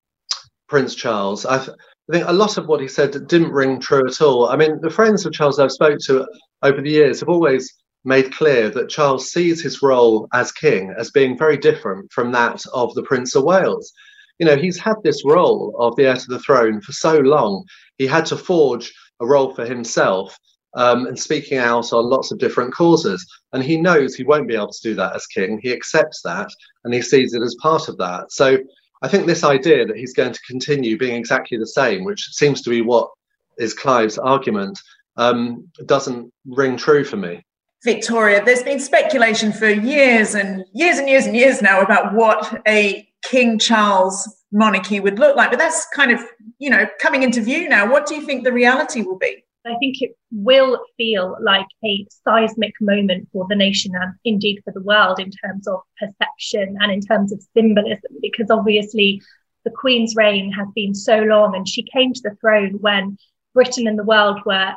Prince 0.67 0.95
Charles. 0.95 1.45
I, 1.45 1.59
th- 1.59 1.77
I, 2.09 2.13
think 2.13 2.27
a 2.27 2.33
lot 2.33 2.57
of 2.57 2.67
what 2.67 2.81
he 2.81 2.89
said 2.89 3.13
didn't 3.29 3.53
ring 3.53 3.79
true 3.79 4.07
at 4.07 4.23
all. 4.23 4.49
I 4.49 4.57
mean, 4.57 4.81
the 4.81 4.89
friends 4.89 5.27
of 5.27 5.35
Charles 5.35 5.59
I've 5.59 5.71
spoke 5.71 5.99
to 6.07 6.27
over 6.63 6.81
the 6.81 6.91
years 6.91 7.21
have 7.21 7.29
always 7.29 7.71
made 8.05 8.33
clear 8.33 8.71
that 8.71 8.89
Charles 8.89 9.31
sees 9.31 9.63
his 9.63 9.83
role 9.83 10.27
as 10.33 10.53
king 10.53 10.95
as 10.99 11.11
being 11.11 11.37
very 11.37 11.59
different 11.59 12.11
from 12.11 12.33
that 12.33 12.63
of 12.73 12.95
the 12.95 13.03
Prince 13.03 13.35
of 13.35 13.45
Wales. 13.45 13.93
You 14.39 14.47
know, 14.47 14.57
he's 14.57 14.79
had 14.79 14.97
this 15.05 15.23
role 15.27 15.77
of 15.79 15.95
the 15.97 16.07
heir 16.07 16.17
to 16.17 16.27
the 16.29 16.41
throne 16.41 16.81
for 16.81 16.93
so 16.93 17.19
long. 17.19 17.63
He 17.99 18.07
had 18.07 18.25
to 18.27 18.39
forge 18.39 18.91
a 19.21 19.27
role 19.27 19.55
for 19.55 19.67
himself 19.67 20.35
um, 20.75 21.07
and 21.07 21.19
speaking 21.19 21.59
out 21.59 21.93
on 21.93 22.09
lots 22.09 22.31
of 22.31 22.39
different 22.39 22.73
causes. 22.73 23.25
And 23.53 23.63
he 23.63 23.81
knows 23.81 24.15
he 24.15 24.25
won't 24.25 24.49
be 24.49 24.55
able 24.55 24.73
to 24.73 24.83
do 24.83 24.95
that 24.95 25.15
as 25.15 25.27
king. 25.27 25.61
He 25.63 25.73
accepts 25.73 26.23
that 26.23 26.49
and 26.85 26.95
he 26.95 27.03
sees 27.03 27.35
it 27.35 27.43
as 27.43 27.57
part 27.61 27.89
of 27.89 27.99
that. 27.99 28.33
So 28.33 28.59
I 29.03 29.09
think 29.09 29.27
this 29.27 29.45
idea 29.45 29.85
that 29.87 29.97
he's 29.97 30.15
going 30.15 30.33
to 30.33 30.41
continue 30.47 30.97
being 30.97 31.17
exactly 31.17 31.59
the 31.59 31.67
same, 31.67 32.05
which 32.05 32.29
seems 32.33 32.63
to 32.63 32.71
be 32.71 32.83
what 32.83 33.11
is 33.59 33.75
Clive's 33.75 34.19
argument, 34.19 34.79
um, 35.17 35.69
doesn't 35.87 36.33
ring 36.47 36.77
true 36.77 37.05
for 37.05 37.17
me. 37.17 37.45
Victoria, 37.85 38.45
there's 38.45 38.63
been 38.63 38.79
speculation 38.79 39.53
for 39.53 39.69
years 39.69 40.37
and 40.37 40.65
years 40.73 40.99
and 40.99 41.09
years 41.09 41.27
and 41.27 41.37
years 41.37 41.61
now 41.61 41.81
about 41.81 42.15
what 42.15 42.63
a 42.67 43.09
King 43.25 43.59
Charles 43.59 44.37
monarchy 44.53 45.01
would 45.01 45.19
look 45.19 45.37
like. 45.37 45.51
But 45.51 45.59
that's 45.59 45.87
kind 45.95 46.13
of, 46.13 46.21
you 46.59 46.71
know, 46.71 46.87
coming 47.01 47.25
into 47.25 47.41
view 47.41 47.69
now. 47.69 47.91
What 47.91 48.07
do 48.07 48.15
you 48.15 48.25
think 48.25 48.45
the 48.45 48.53
reality 48.53 49.03
will 49.03 49.19
be? 49.19 49.45
I 49.65 49.77
think 49.77 50.03
it 50.03 50.17
will 50.33 50.85
feel 50.97 51.37
like 51.41 51.67
a 51.85 52.07
seismic 52.27 52.75
moment 52.81 53.29
for 53.33 53.47
the 53.49 53.55
nation 53.55 53.93
and 53.95 54.15
indeed 54.25 54.61
for 54.65 54.73
the 54.73 54.83
world 54.83 55.21
in 55.21 55.31
terms 55.31 55.69
of 55.69 55.81
perception 56.01 56.77
and 56.81 56.91
in 56.91 57.01
terms 57.01 57.33
of 57.33 57.41
symbolism, 57.55 58.19
because 58.21 58.51
obviously 58.51 59.23
the 59.65 59.71
Queen's 59.71 60.17
reign 60.17 60.51
has 60.53 60.67
been 60.75 60.95
so 60.95 61.19
long 61.19 61.55
and 61.55 61.69
she 61.69 61.85
came 61.85 62.13
to 62.13 62.23
the 62.23 62.37
throne 62.41 62.79
when 62.81 63.17
Britain 63.55 63.87
and 63.87 63.99
the 63.99 64.05
world 64.05 64.41
were 64.45 64.75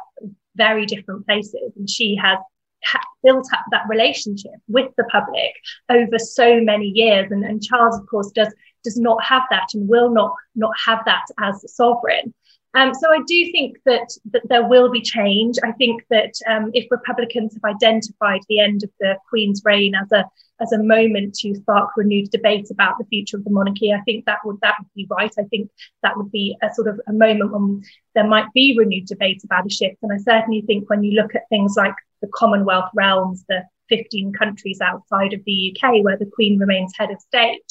very 0.56 0.86
different 0.86 1.26
places. 1.26 1.72
And 1.76 1.90
she 1.90 2.16
has 2.22 2.38
ha- 2.84 3.00
built 3.24 3.48
up 3.54 3.66
that 3.72 3.86
relationship 3.90 4.52
with 4.68 4.92
the 4.98 5.06
public 5.06 5.54
over 5.90 6.20
so 6.20 6.62
many 6.62 6.88
years. 6.88 7.32
And, 7.32 7.44
and 7.44 7.64
Charles, 7.64 8.00
of 8.00 8.08
course, 8.08 8.32
does 8.32 8.54
does 8.84 8.98
not 8.98 9.24
have 9.24 9.42
that 9.50 9.68
and 9.74 9.90
will 9.90 10.12
not 10.12 10.36
not 10.56 10.72
have 10.86 11.04
that 11.06 11.26
as 11.40 11.66
sovereign. 11.76 12.34
Um, 12.76 12.94
so 12.94 13.10
I 13.10 13.20
do 13.26 13.52
think 13.54 13.78
that 13.86 14.10
that 14.32 14.48
there 14.50 14.68
will 14.68 14.92
be 14.92 15.02
change. 15.02 15.56
I 15.64 15.72
think 15.72 16.04
that 16.10 16.34
um, 16.48 16.72
if 16.74 16.86
Republicans 16.92 17.54
have 17.54 17.64
identified 17.64 18.42
the 18.50 18.60
end 18.60 18.84
of 18.84 18.90
the 19.00 19.18
Queen's 19.30 19.62
reign 19.64 19.96
as 19.96 20.12
a 20.12 20.26
as 20.62 20.72
a 20.72 20.84
moment 20.84 21.36
to 21.36 21.56
spark 21.56 21.92
renewed 21.98 22.32
debate 22.32 22.68
about 22.72 22.98
the 22.98 23.06
future 23.06 23.38
of 23.38 23.46
the 23.46 23.50
monarchy, 23.50 23.94
I 23.94 24.02
think 24.02 24.26
that 24.26 24.40
would 24.44 24.58
that 24.62 24.76
would 24.80 24.94
be 24.94 25.08
right. 25.10 25.32
I 25.40 25.44
think 25.44 25.72
that 26.04 26.18
would 26.18 26.32
be 26.32 26.58
a 26.62 26.74
sort 26.74 26.88
of 26.88 27.00
a 27.08 27.14
moment 27.14 27.54
when 27.54 27.82
there 28.14 28.28
might 28.28 28.52
be 28.54 28.76
renewed 28.78 29.06
debate 29.06 29.42
about 29.46 29.66
a 29.66 29.70
shift. 29.70 29.98
And 30.02 30.12
I 30.12 30.18
certainly 30.18 30.62
think 30.62 30.90
when 30.90 31.02
you 31.02 31.14
look 31.14 31.34
at 31.34 31.48
things 31.50 31.76
like 31.78 31.96
the 32.22 32.28
Commonwealth 32.34 32.90
realms, 32.94 33.46
the 33.48 33.64
15 33.88 34.34
countries 34.34 34.82
outside 34.82 35.32
of 35.32 35.42
the 35.46 35.76
UK 35.76 36.04
where 36.04 36.18
the 36.18 36.30
Queen 36.34 36.60
remains 36.60 36.94
head 36.98 37.12
of 37.12 37.22
state, 37.22 37.62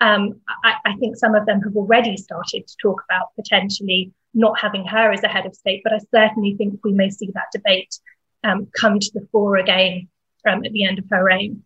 um, 0.00 0.40
I, 0.64 0.74
I, 0.86 0.96
think 0.96 1.16
some 1.16 1.34
of 1.34 1.44
them 1.44 1.60
have 1.60 1.76
already 1.76 2.16
started 2.16 2.66
to 2.66 2.76
talk 2.80 3.02
about 3.06 3.26
potentially 3.36 4.12
not 4.34 4.58
having 4.58 4.86
her 4.86 5.12
as 5.12 5.22
a 5.22 5.28
head 5.28 5.46
of 5.46 5.54
state, 5.54 5.82
but 5.82 5.92
I 5.92 5.98
certainly 6.14 6.54
think 6.56 6.80
we 6.84 6.92
may 6.92 7.10
see 7.10 7.30
that 7.34 7.52
debate 7.52 7.98
um, 8.44 8.68
come 8.78 8.98
to 8.98 9.10
the 9.14 9.26
fore 9.32 9.56
again 9.56 10.08
um, 10.48 10.64
at 10.64 10.72
the 10.72 10.84
end 10.84 10.98
of 10.98 11.04
her 11.10 11.24
reign. 11.24 11.62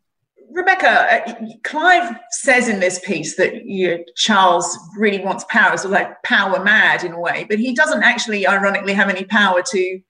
Rebecca, 0.50 0.88
uh, 0.88 1.34
Clive 1.64 2.16
says 2.30 2.68
in 2.68 2.78
this 2.78 3.00
piece 3.00 3.36
that 3.36 3.64
you 3.64 4.04
Charles 4.14 4.78
really 4.96 5.22
wants 5.22 5.44
power, 5.48 5.76
so 5.76 5.88
like 5.88 6.22
power 6.22 6.62
mad 6.62 7.02
in 7.02 7.12
a 7.12 7.18
way, 7.18 7.46
but 7.48 7.58
he 7.58 7.74
doesn't 7.74 8.02
actually, 8.02 8.46
ironically, 8.46 8.92
have 8.92 9.08
any 9.08 9.24
power 9.24 9.62
to 9.70 10.00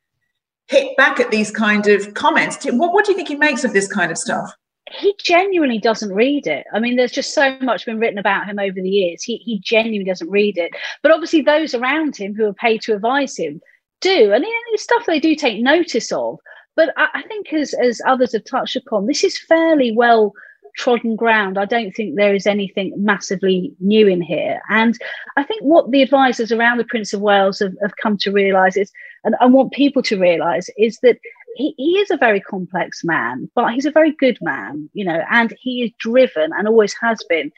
hit 0.66 0.96
back 0.96 1.20
at 1.20 1.30
these 1.30 1.50
kind 1.50 1.86
of 1.86 2.14
comments. 2.14 2.64
What, 2.64 2.92
what 2.92 3.04
do 3.04 3.12
you 3.12 3.16
think 3.16 3.28
he 3.28 3.36
makes 3.36 3.64
of 3.64 3.72
this 3.72 3.90
kind 3.90 4.10
of 4.10 4.18
stuff? 4.18 4.54
He 4.90 5.14
genuinely 5.18 5.78
doesn't 5.78 6.12
read 6.12 6.46
it. 6.46 6.66
I 6.72 6.78
mean, 6.78 6.96
there's 6.96 7.12
just 7.12 7.34
so 7.34 7.56
much 7.60 7.86
been 7.86 7.98
written 7.98 8.18
about 8.18 8.46
him 8.46 8.58
over 8.58 8.74
the 8.74 8.88
years. 8.88 9.22
He 9.22 9.38
he 9.38 9.58
genuinely 9.60 10.04
doesn't 10.04 10.30
read 10.30 10.58
it. 10.58 10.72
But 11.02 11.12
obviously, 11.12 11.40
those 11.40 11.74
around 11.74 12.16
him 12.16 12.34
who 12.34 12.46
are 12.46 12.54
paid 12.54 12.82
to 12.82 12.94
advise 12.94 13.36
him 13.36 13.60
do, 14.00 14.32
and 14.32 14.44
it's 14.46 14.82
stuff 14.82 15.06
they 15.06 15.20
do 15.20 15.34
take 15.34 15.62
notice 15.62 16.12
of. 16.12 16.38
But 16.76 16.92
I, 16.96 17.08
I 17.14 17.22
think, 17.22 17.52
as 17.52 17.72
as 17.74 18.00
others 18.06 18.32
have 18.32 18.44
touched 18.44 18.76
upon, 18.76 19.06
this 19.06 19.24
is 19.24 19.38
fairly 19.38 19.92
well 19.92 20.34
trodden 20.76 21.16
ground. 21.16 21.56
I 21.56 21.64
don't 21.64 21.92
think 21.92 22.16
there 22.16 22.34
is 22.34 22.46
anything 22.46 22.92
massively 22.96 23.72
new 23.80 24.08
in 24.08 24.20
here. 24.20 24.60
And 24.70 24.98
I 25.36 25.44
think 25.44 25.62
what 25.62 25.90
the 25.90 26.02
advisors 26.02 26.52
around 26.52 26.78
the 26.78 26.84
Prince 26.84 27.12
of 27.12 27.20
Wales 27.20 27.60
have, 27.60 27.74
have 27.80 27.96
come 28.02 28.18
to 28.18 28.32
realise 28.32 28.76
is, 28.76 28.90
and 29.22 29.36
I 29.40 29.46
want 29.46 29.72
people 29.72 30.02
to 30.02 30.18
realise, 30.18 30.68
is 30.76 30.98
that 31.02 31.18
he, 31.54 31.74
he 31.76 31.98
is 31.98 32.10
a 32.10 32.16
very 32.16 32.40
complex 32.40 33.04
man, 33.04 33.50
but 33.54 33.72
he's 33.72 33.86
a 33.86 33.90
very 33.90 34.12
good 34.12 34.38
man, 34.40 34.88
you 34.92 35.04
know, 35.04 35.22
and 35.30 35.54
he 35.60 35.84
is 35.84 35.90
driven 35.98 36.50
and 36.52 36.66
always 36.66 36.94
has 37.00 37.22
been 37.28 37.50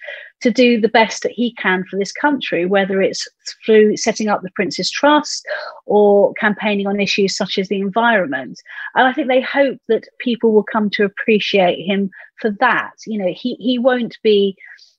to 0.43 0.51
do 0.51 0.81
the 0.81 0.89
best 0.89 1.23
that 1.23 1.33
he 1.33 1.55
can 1.55 1.85
for 1.85 1.99
this 1.99 2.13
country, 2.13 2.67
whether 2.67 3.01
it's 3.01 3.27
through 3.65 3.97
setting 3.97 4.29
up 4.29 4.43
the 4.43 4.51
Prince's 4.55 4.91
Trust 4.91 5.47
or 5.87 6.35
campaigning 6.35 6.87
on 6.87 7.01
issues 7.01 7.37
such 7.37 7.59
as 7.59 7.69
the 7.69 7.81
environment. 7.81 8.61
And 8.95 9.07
I 9.07 9.13
think 9.13 9.29
they 9.29 9.41
hope 9.41 9.79
that 9.89 10.09
people 10.19 10.53
will 10.53 10.65
come 10.65 10.91
to 10.91 11.05
appreciate 11.05 11.85
him 11.85 12.11
for 12.41 12.51
that. 12.61 12.93
You 13.07 13.19
know, 13.19 13.33
he, 13.35 13.55
he 13.55 13.79
won't 13.79 14.19
be 14.23 14.57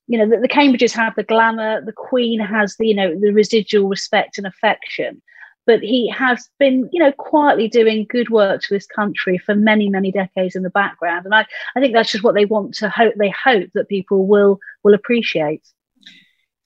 you 0.09 0.17
know 0.17 0.27
the, 0.27 0.37
the 0.41 0.47
cambridges 0.47 0.93
have 0.93 1.13
the 1.15 1.23
glamour 1.23 1.81
the 1.81 1.91
queen 1.91 2.39
has 2.39 2.77
the 2.77 2.87
you 2.87 2.95
know 2.95 3.13
the 3.19 3.33
residual 3.33 3.89
respect 3.89 4.37
and 4.37 4.47
affection 4.47 5.21
but 5.67 5.81
he 5.81 6.09
has 6.09 6.49
been, 6.57 6.89
you 6.91 6.99
know, 6.99 7.11
quietly 7.11 7.67
doing 7.67 8.07
good 8.09 8.29
work 8.29 8.61
to 8.61 8.73
this 8.73 8.87
country 8.87 9.37
for 9.37 9.53
many, 9.53 9.89
many 9.89 10.11
decades 10.11 10.55
in 10.55 10.63
the 10.63 10.69
background. 10.71 11.25
And 11.25 11.35
I, 11.35 11.45
I 11.75 11.79
think 11.79 11.93
that's 11.93 12.11
just 12.11 12.23
what 12.23 12.33
they 12.33 12.45
want 12.45 12.73
to 12.75 12.89
hope. 12.89 13.13
They 13.17 13.33
hope 13.43 13.69
that 13.75 13.89
people 13.89 14.25
will 14.25 14.59
will 14.83 14.95
appreciate. 14.95 15.61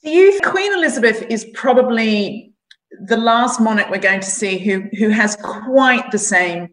Do 0.03 0.10
you 0.10 0.39
Queen 0.43 0.72
Elizabeth 0.74 1.24
is 1.29 1.46
probably 1.53 2.53
the 3.05 3.17
last 3.17 3.60
monarch 3.60 3.89
we're 3.89 3.98
going 3.98 4.22
to 4.22 4.31
see 4.31 4.58
who 4.58 4.84
who 4.98 5.10
has 5.10 5.36
quite 5.36 6.12
the 6.12 6.20
same 6.20 6.70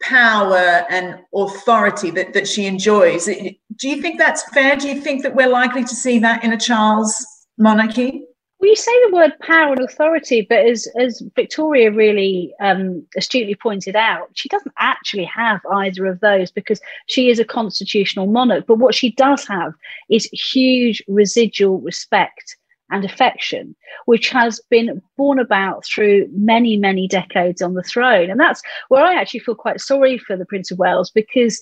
power 0.00 0.86
and 0.90 1.18
authority 1.34 2.10
that, 2.12 2.32
that 2.32 2.46
she 2.46 2.66
enjoys. 2.66 3.26
Do 3.26 3.88
you 3.88 4.00
think 4.00 4.18
that's 4.18 4.42
fair? 4.50 4.76
Do 4.76 4.88
you 4.88 5.00
think 5.00 5.22
that 5.22 5.34
we're 5.34 5.48
likely 5.48 5.82
to 5.82 5.94
see 5.94 6.18
that 6.20 6.44
in 6.44 6.52
a 6.52 6.56
Charles 6.58 7.26
monarchy? 7.56 8.27
Well, 8.60 8.70
you 8.70 8.76
say 8.76 8.92
the 9.06 9.14
word 9.14 9.38
power 9.40 9.72
and 9.72 9.80
authority, 9.80 10.44
but 10.48 10.66
as 10.66 10.88
as 10.98 11.22
Victoria 11.36 11.92
really 11.92 12.52
um, 12.60 13.06
astutely 13.16 13.54
pointed 13.54 13.94
out, 13.94 14.30
she 14.34 14.48
doesn't 14.48 14.74
actually 14.78 15.24
have 15.24 15.60
either 15.70 16.06
of 16.06 16.18
those 16.20 16.50
because 16.50 16.80
she 17.06 17.30
is 17.30 17.38
a 17.38 17.44
constitutional 17.44 18.26
monarch. 18.26 18.66
But 18.66 18.78
what 18.78 18.96
she 18.96 19.12
does 19.12 19.46
have 19.46 19.74
is 20.10 20.24
huge 20.32 21.02
residual 21.06 21.80
respect 21.80 22.56
and 22.90 23.04
affection, 23.04 23.76
which 24.06 24.30
has 24.30 24.60
been 24.70 25.00
borne 25.16 25.38
about 25.38 25.84
through 25.84 26.26
many, 26.32 26.76
many 26.76 27.06
decades 27.06 27.62
on 27.62 27.74
the 27.74 27.82
throne. 27.82 28.28
And 28.28 28.40
that's 28.40 28.62
where 28.88 29.04
I 29.04 29.14
actually 29.14 29.40
feel 29.40 29.54
quite 29.54 29.80
sorry 29.80 30.18
for 30.18 30.36
the 30.36 30.46
Prince 30.46 30.72
of 30.72 30.78
Wales 30.78 31.10
because 31.10 31.60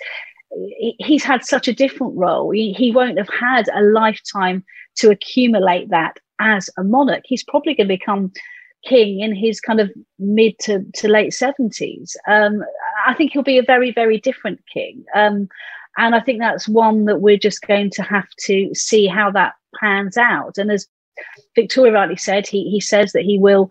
he's 0.98 1.24
had 1.24 1.44
such 1.44 1.68
a 1.68 1.74
different 1.74 2.16
role. 2.16 2.50
He, 2.52 2.72
he 2.72 2.90
won't 2.90 3.18
have 3.18 3.28
had 3.28 3.68
a 3.74 3.82
lifetime 3.82 4.64
to 4.96 5.10
accumulate 5.10 5.90
that 5.90 6.18
as 6.40 6.68
a 6.76 6.84
monarch. 6.84 7.22
He's 7.24 7.44
probably 7.44 7.74
going 7.74 7.88
to 7.88 7.94
become 7.94 8.32
king 8.84 9.20
in 9.20 9.34
his 9.34 9.60
kind 9.60 9.80
of 9.80 9.90
mid 10.18 10.58
to, 10.60 10.84
to 10.94 11.08
late 11.08 11.32
70s. 11.32 12.14
Um, 12.28 12.64
I 13.06 13.14
think 13.14 13.32
he'll 13.32 13.42
be 13.42 13.58
a 13.58 13.62
very, 13.62 13.92
very 13.92 14.20
different 14.20 14.60
king. 14.72 15.04
Um, 15.14 15.48
and 15.98 16.14
I 16.14 16.20
think 16.20 16.40
that's 16.40 16.68
one 16.68 17.06
that 17.06 17.20
we're 17.20 17.38
just 17.38 17.62
going 17.62 17.90
to 17.90 18.02
have 18.02 18.28
to 18.40 18.74
see 18.74 19.06
how 19.06 19.30
that 19.32 19.54
pans 19.80 20.16
out. 20.16 20.58
And 20.58 20.70
as 20.70 20.86
Victoria 21.54 21.92
rightly 21.92 22.16
said, 22.16 22.46
he, 22.46 22.70
he 22.70 22.80
says 22.80 23.12
that 23.12 23.22
he 23.22 23.38
will 23.38 23.68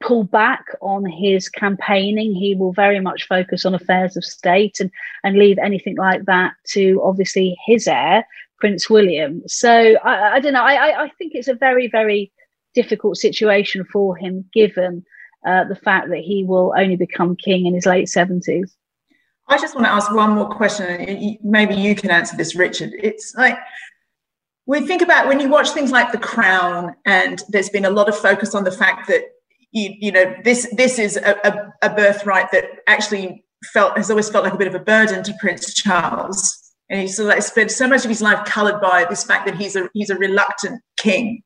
pull 0.00 0.24
back 0.24 0.66
on 0.82 1.06
his 1.06 1.48
campaigning. 1.48 2.34
He 2.34 2.54
will 2.54 2.72
very 2.72 3.00
much 3.00 3.26
focus 3.26 3.64
on 3.64 3.74
affairs 3.74 4.16
of 4.16 4.24
state 4.24 4.80
and, 4.80 4.90
and 5.22 5.38
leave 5.38 5.58
anything 5.58 5.96
like 5.96 6.24
that 6.26 6.52
to 6.72 7.00
obviously 7.02 7.56
his 7.66 7.86
heir, 7.86 8.26
Prince 8.58 8.88
William. 8.88 9.42
So 9.46 9.96
I, 10.04 10.34
I 10.34 10.40
don't 10.40 10.52
know. 10.52 10.62
I, 10.62 11.04
I 11.04 11.08
think 11.18 11.32
it's 11.34 11.48
a 11.48 11.54
very, 11.54 11.88
very 11.88 12.32
difficult 12.74 13.16
situation 13.16 13.84
for 13.92 14.16
him, 14.16 14.44
given 14.52 15.04
uh, 15.46 15.64
the 15.64 15.76
fact 15.76 16.08
that 16.08 16.18
he 16.18 16.44
will 16.44 16.74
only 16.76 16.96
become 16.96 17.36
king 17.36 17.66
in 17.66 17.74
his 17.74 17.86
late 17.86 18.06
70s. 18.06 18.70
I 19.48 19.58
just 19.58 19.74
want 19.74 19.86
to 19.86 19.92
ask 19.92 20.12
one 20.14 20.30
more 20.30 20.48
question. 20.48 21.38
Maybe 21.42 21.74
you 21.74 21.94
can 21.94 22.10
answer 22.10 22.36
this, 22.36 22.54
Richard. 22.54 22.92
It's 22.94 23.34
like 23.34 23.58
we 24.66 24.86
think 24.86 25.02
about 25.02 25.28
when 25.28 25.40
you 25.40 25.48
watch 25.48 25.70
things 25.70 25.92
like 25.92 26.12
The 26.12 26.18
Crown, 26.18 26.94
and 27.04 27.42
there's 27.50 27.68
been 27.68 27.84
a 27.84 27.90
lot 27.90 28.08
of 28.08 28.16
focus 28.16 28.54
on 28.54 28.64
the 28.64 28.72
fact 28.72 29.06
that 29.08 29.22
you, 29.72 29.94
you 29.98 30.12
know 30.12 30.34
this 30.44 30.66
this 30.76 30.98
is 30.98 31.18
a, 31.18 31.36
a, 31.44 31.90
a 31.90 31.94
birthright 31.94 32.50
that 32.52 32.64
actually 32.86 33.44
felt 33.72 33.96
has 33.98 34.10
always 34.10 34.30
felt 34.30 34.44
like 34.44 34.54
a 34.54 34.58
bit 34.58 34.68
of 34.68 34.74
a 34.74 34.78
burden 34.78 35.22
to 35.24 35.34
Prince 35.40 35.74
Charles. 35.74 36.63
And 36.90 37.00
he 37.00 37.08
sort 37.08 37.28
of 37.28 37.34
like 37.34 37.42
spent 37.42 37.70
so 37.70 37.88
much 37.88 38.04
of 38.04 38.10
his 38.10 38.20
life 38.20 38.44
coloured 38.44 38.80
by 38.80 39.06
this 39.08 39.24
fact 39.24 39.46
that 39.46 39.56
he's 39.56 39.74
a 39.76 39.88
he's 39.94 40.10
a 40.10 40.16
reluctant 40.16 40.82
king. 40.98 41.42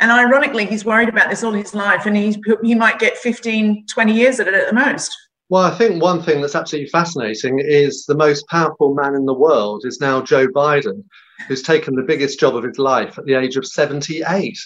And 0.00 0.12
ironically, 0.12 0.66
he's 0.66 0.84
worried 0.84 1.08
about 1.08 1.28
this 1.28 1.42
all 1.42 1.52
his 1.52 1.74
life, 1.74 2.06
and 2.06 2.16
he's, 2.16 2.38
he 2.62 2.76
might 2.76 3.00
get 3.00 3.16
15, 3.16 3.86
20 3.86 4.12
years 4.12 4.38
at 4.38 4.46
it 4.46 4.54
at 4.54 4.68
the 4.68 4.72
most. 4.72 5.12
Well, 5.48 5.64
I 5.64 5.76
think 5.76 6.00
one 6.00 6.22
thing 6.22 6.40
that's 6.40 6.54
absolutely 6.54 6.90
fascinating 6.90 7.58
is 7.58 8.04
the 8.04 8.14
most 8.14 8.46
powerful 8.48 8.94
man 8.94 9.14
in 9.14 9.24
the 9.24 9.34
world 9.34 9.84
is 9.86 10.00
now 10.00 10.20
Joe 10.20 10.46
Biden, 10.46 11.02
who's 11.48 11.62
taken 11.62 11.94
the 11.94 12.02
biggest 12.02 12.38
job 12.38 12.54
of 12.54 12.64
his 12.64 12.78
life 12.78 13.18
at 13.18 13.24
the 13.24 13.34
age 13.34 13.56
of 13.56 13.66
78. 13.66 14.58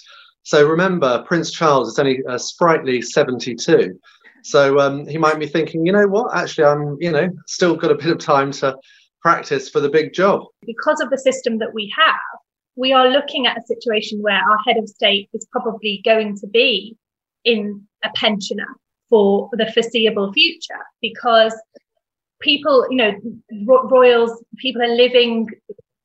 So 0.43 0.69
remember, 0.69 1.23
Prince 1.23 1.53
Charles 1.53 1.89
is 1.89 1.99
only 1.99 2.21
a 2.29 2.39
sprightly 2.39 3.01
72. 3.01 3.99
So 4.43 4.81
um, 4.81 5.07
he 5.07 5.19
might 5.19 5.39
be 5.39 5.47
thinking, 5.47 5.87
you 5.87 5.93
know 5.93 6.09
what, 6.09 6.37
actually, 6.37 6.65
I'm, 6.65 6.97
you 7.01 7.13
know, 7.13 7.31
still 7.47 7.77
got 7.77 7.93
a 7.93 7.95
bit 7.95 8.09
of 8.09 8.19
time 8.19 8.51
to 8.53 8.77
practice 9.23 9.69
for 9.69 9.81
the 9.81 9.89
big 9.89 10.13
job. 10.13 10.43
Because 10.67 11.01
of 11.01 11.11
the 11.11 11.19
system 11.19 11.59
that 11.59 11.73
we 11.73 11.93
have, 11.97 12.41
we 12.77 12.93
are 12.93 13.09
looking 13.09 13.47
at 13.47 13.57
a 13.57 13.67
situation 13.67 14.21
where 14.21 14.37
our 14.37 14.59
head 14.67 14.77
of 14.77 14.89
state 14.89 15.29
is 15.33 15.47
probably 15.53 16.03
going 16.05 16.37
to 16.39 16.47
be 16.47 16.97
in 17.45 17.83
a 18.05 18.11
pensioner 18.15 18.67
for 19.09 19.49
the 19.53 19.71
foreseeable 19.73 20.33
future 20.33 20.81
because 21.01 21.55
people, 22.41 22.87
you 22.91 22.97
know, 22.97 23.13
ro- 23.67 23.89
royals, 23.89 24.43
people 24.59 24.83
are 24.83 24.95
living 24.95 25.49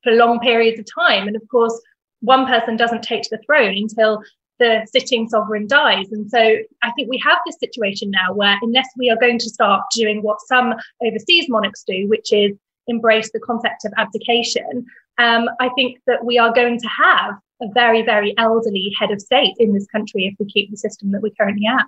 for 0.03 0.11
long 0.11 0.39
periods 0.39 0.79
of 0.79 0.85
time. 0.93 1.27
And 1.27 1.35
of 1.35 1.41
course, 1.49 1.79
one 2.21 2.45
person 2.45 2.77
doesn't 2.77 3.03
take 3.03 3.23
to 3.23 3.29
the 3.31 3.41
throne 3.45 3.75
until 3.77 4.21
the 4.59 4.87
sitting 4.91 5.29
sovereign 5.29 5.67
dies. 5.67 6.07
And 6.11 6.29
so 6.29 6.39
I 6.39 6.91
think 6.95 7.09
we 7.09 7.21
have 7.23 7.37
this 7.45 7.57
situation 7.59 8.11
now 8.11 8.33
where, 8.33 8.57
unless 8.61 8.87
we 8.97 9.09
are 9.09 9.17
going 9.17 9.39
to 9.39 9.49
start 9.49 9.83
doing 9.95 10.21
what 10.21 10.39
some 10.47 10.73
overseas 11.03 11.47
monarchs 11.47 11.83
do, 11.85 12.07
which 12.07 12.33
is 12.33 12.57
embrace 12.87 13.31
the 13.31 13.39
concept 13.39 13.85
of 13.85 13.93
abdication, 13.97 14.85
um, 15.17 15.49
I 15.59 15.69
think 15.75 15.99
that 16.07 16.23
we 16.23 16.37
are 16.37 16.53
going 16.53 16.79
to 16.79 16.87
have 16.87 17.35
a 17.61 17.67
very, 17.73 18.03
very 18.03 18.33
elderly 18.37 18.91
head 18.99 19.11
of 19.11 19.21
state 19.21 19.55
in 19.57 19.73
this 19.73 19.87
country 19.87 20.25
if 20.25 20.35
we 20.39 20.45
keep 20.45 20.69
the 20.69 20.77
system 20.77 21.11
that 21.11 21.21
we 21.21 21.31
currently 21.31 21.65
have. 21.65 21.87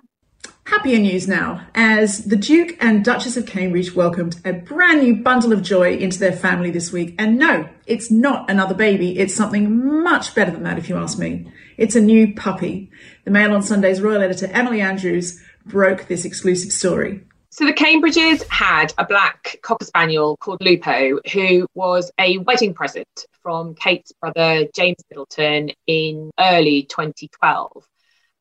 Happier 0.64 0.98
news 0.98 1.26
now, 1.26 1.66
as 1.74 2.24
the 2.26 2.36
Duke 2.36 2.76
and 2.80 3.04
Duchess 3.04 3.36
of 3.36 3.46
Cambridge 3.46 3.94
welcomed 3.94 4.40
a 4.44 4.52
brand 4.52 5.02
new 5.02 5.16
bundle 5.16 5.52
of 5.52 5.62
joy 5.62 5.96
into 5.96 6.18
their 6.18 6.32
family 6.32 6.70
this 6.70 6.92
week. 6.92 7.14
And 7.18 7.38
no, 7.38 7.68
it's 7.86 8.10
not 8.10 8.48
another 8.50 8.74
baby, 8.74 9.18
it's 9.18 9.34
something 9.34 10.02
much 10.02 10.34
better 10.34 10.50
than 10.50 10.62
that, 10.62 10.78
if 10.78 10.88
you 10.88 10.96
ask 10.96 11.18
me. 11.18 11.50
It's 11.76 11.96
a 11.96 12.00
new 12.00 12.34
puppy. 12.34 12.90
The 13.24 13.30
Mail 13.30 13.52
on 13.52 13.62
Sunday's 13.62 14.00
royal 14.00 14.22
editor 14.22 14.46
Emily 14.46 14.80
Andrews 14.80 15.40
broke 15.66 16.06
this 16.06 16.24
exclusive 16.24 16.72
story. 16.72 17.24
So 17.52 17.66
the 17.66 17.72
Cambridges 17.72 18.46
had 18.48 18.94
a 18.96 19.04
black 19.04 19.56
cocker 19.60 19.84
spaniel 19.84 20.36
called 20.36 20.62
Lupo, 20.62 21.18
who 21.32 21.66
was 21.74 22.12
a 22.20 22.38
wedding 22.38 22.74
present 22.74 23.26
from 23.42 23.74
Kate's 23.74 24.12
brother 24.12 24.68
James 24.72 25.02
Middleton 25.10 25.72
in 25.88 26.30
early 26.38 26.84
2012. 26.84 27.84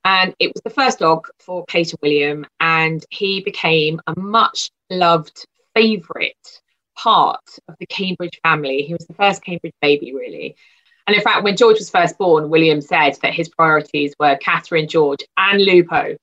And 0.05 0.35
it 0.37 0.53
was 0.53 0.61
the 0.63 0.69
first 0.69 0.99
dog 0.99 1.27
for 1.39 1.65
Kate 1.65 1.91
and 1.91 1.99
William, 2.03 2.45
and 2.59 3.03
he 3.09 3.41
became 3.41 3.99
a 4.05 4.13
much 4.19 4.69
loved 4.91 5.43
favourite 5.73 6.61
part 6.95 7.41
of 7.67 7.75
the 7.79 7.87
Cambridge 7.87 8.39
family. 8.43 8.83
He 8.83 8.93
was 8.93 9.07
the 9.07 9.15
first 9.15 9.43
Cambridge 9.43 9.73
baby, 9.81 10.13
really. 10.13 10.55
And 11.07 11.15
in 11.15 11.23
fact, 11.23 11.43
when 11.43 11.57
George 11.57 11.79
was 11.79 11.89
first 11.89 12.15
born, 12.19 12.51
William 12.51 12.79
said 12.79 13.17
that 13.23 13.33
his 13.33 13.49
priorities 13.49 14.13
were 14.19 14.37
Catherine, 14.37 14.87
George, 14.87 15.25
and 15.35 15.65
Lupo. 15.65 16.15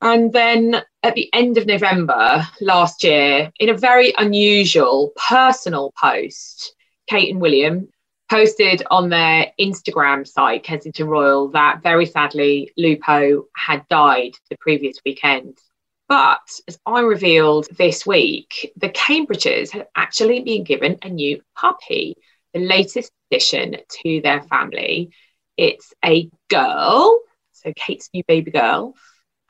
And 0.00 0.32
then 0.32 0.82
at 1.02 1.14
the 1.14 1.28
end 1.32 1.58
of 1.58 1.66
November 1.66 2.46
last 2.60 3.02
year, 3.02 3.50
in 3.58 3.68
a 3.68 3.76
very 3.76 4.14
unusual 4.16 5.12
personal 5.28 5.92
post, 6.00 6.74
Kate 7.08 7.32
and 7.32 7.40
William 7.40 7.88
posted 8.30 8.82
on 8.90 9.08
their 9.08 9.52
Instagram 9.58 10.26
site, 10.26 10.62
Kensington 10.62 11.08
Royal, 11.08 11.48
that 11.48 11.82
very 11.82 12.06
sadly 12.06 12.70
Lupo 12.76 13.46
had 13.56 13.88
died 13.88 14.32
the 14.50 14.56
previous 14.60 14.98
weekend. 15.04 15.58
But 16.08 16.40
as 16.68 16.78
I 16.86 17.00
revealed 17.00 17.68
this 17.76 18.06
week, 18.06 18.72
the 18.76 18.90
Cambridges 18.90 19.70
had 19.70 19.88
actually 19.94 20.40
been 20.40 20.64
given 20.64 20.98
a 21.02 21.08
new 21.08 21.40
puppy, 21.56 22.16
the 22.54 22.60
latest 22.60 23.10
addition 23.30 23.76
to 24.02 24.20
their 24.22 24.42
family. 24.42 25.10
It's 25.56 25.92
a 26.04 26.30
girl, 26.48 27.20
so 27.52 27.72
Kate's 27.74 28.10
new 28.14 28.22
baby 28.26 28.50
girl. 28.50 28.94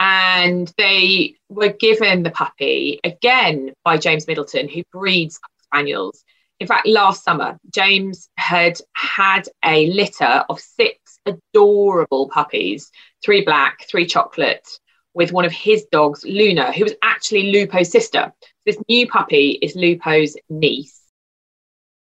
And 0.00 0.72
they 0.78 1.34
were 1.48 1.70
given 1.72 2.22
the 2.22 2.30
puppy 2.30 3.00
again 3.02 3.72
by 3.84 3.96
James 3.96 4.26
Middleton, 4.26 4.68
who 4.68 4.82
breeds 4.92 5.40
spaniels 5.64 6.24
in 6.60 6.66
fact, 6.66 6.88
last 6.88 7.22
summer, 7.22 7.58
James 7.72 8.28
had 8.36 8.80
had 8.94 9.48
a 9.64 9.86
litter 9.90 10.44
of 10.48 10.60
six 10.60 11.18
adorable 11.24 12.28
puppies 12.28 12.90
three 13.24 13.44
black, 13.44 13.86
three 13.88 14.06
chocolate, 14.06 14.68
with 15.14 15.32
one 15.32 15.44
of 15.44 15.52
his 15.52 15.86
dogs, 15.92 16.24
Luna, 16.24 16.72
who 16.72 16.84
was 16.84 16.94
actually 17.02 17.52
Lupo's 17.52 17.90
sister. 17.90 18.32
This 18.66 18.78
new 18.88 19.06
puppy 19.08 19.50
is 19.62 19.76
Lupo's 19.76 20.36
niece. 20.48 20.97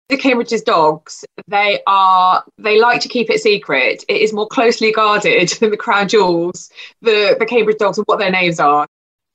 The 0.09 0.17
Cambridge's 0.17 0.63
dogs, 0.63 1.25
they 1.49 1.81
are 1.87 2.43
they 2.57 2.81
like 2.81 3.01
to 3.03 3.09
keep 3.09 3.29
it 3.29 3.41
secret. 3.41 4.05
It 4.09 4.23
is 4.23 4.33
more 4.33 4.47
closely 4.47 4.91
guarded 4.91 5.49
than 5.61 5.71
the 5.71 5.77
crown 5.77 6.09
jewels. 6.09 6.71
The 7.03 7.37
the 7.39 7.47
Cambridge 7.47 7.79
dogs 7.79 7.99
and 7.99 8.07
what 8.07 8.19
their 8.19 8.31
names 8.31 8.59
are. 8.59 8.87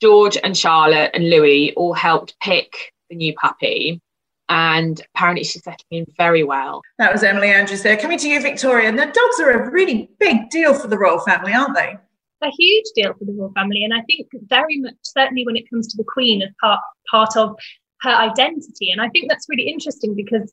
George 0.02 0.38
and 0.44 0.58
Charlotte 0.58 1.12
and 1.14 1.30
Louis 1.30 1.74
all 1.76 1.94
helped 1.94 2.38
pick 2.42 2.92
the 3.10 3.16
new 3.16 3.34
puppy 3.36 4.02
and 4.50 5.02
apparently 5.16 5.44
she's 5.44 5.64
settling 5.64 5.86
in 5.92 6.06
very 6.18 6.44
well. 6.44 6.82
That 6.98 7.14
was 7.14 7.24
Emily 7.24 7.50
Andrews 7.50 7.84
there. 7.84 7.98
Coming 7.98 8.20
to 8.20 8.30
you, 8.30 8.42
Victoria. 8.42 8.92
Now, 8.92 9.06
dogs 9.06 9.40
are 9.40 9.52
a 9.52 9.72
really 9.72 10.10
big 10.20 10.50
deal 10.50 10.74
for 10.74 10.88
the 10.88 10.98
royal 10.98 11.20
family, 11.20 11.54
aren't 11.54 11.76
they? 11.76 11.98
A 12.42 12.52
huge 12.52 12.86
deal 12.94 13.14
for 13.14 13.26
the 13.26 13.32
royal 13.32 13.54
family, 13.54 13.84
and 13.84 13.94
I 13.94 14.02
think 14.02 14.28
very 14.48 14.80
much 14.80 14.96
certainly 15.02 15.46
when 15.46 15.56
it 15.56 15.70
comes 15.70 15.88
to 15.88 15.98
the 15.98 16.04
Queen 16.04 16.42
as 16.42 16.50
part 16.60 16.82
part 17.10 17.38
of 17.38 17.56
her 18.02 18.12
identity. 18.12 18.92
And 18.92 19.02
I 19.02 19.08
think 19.10 19.30
that's 19.30 19.48
really 19.48 19.70
interesting 19.70 20.14
because 20.14 20.52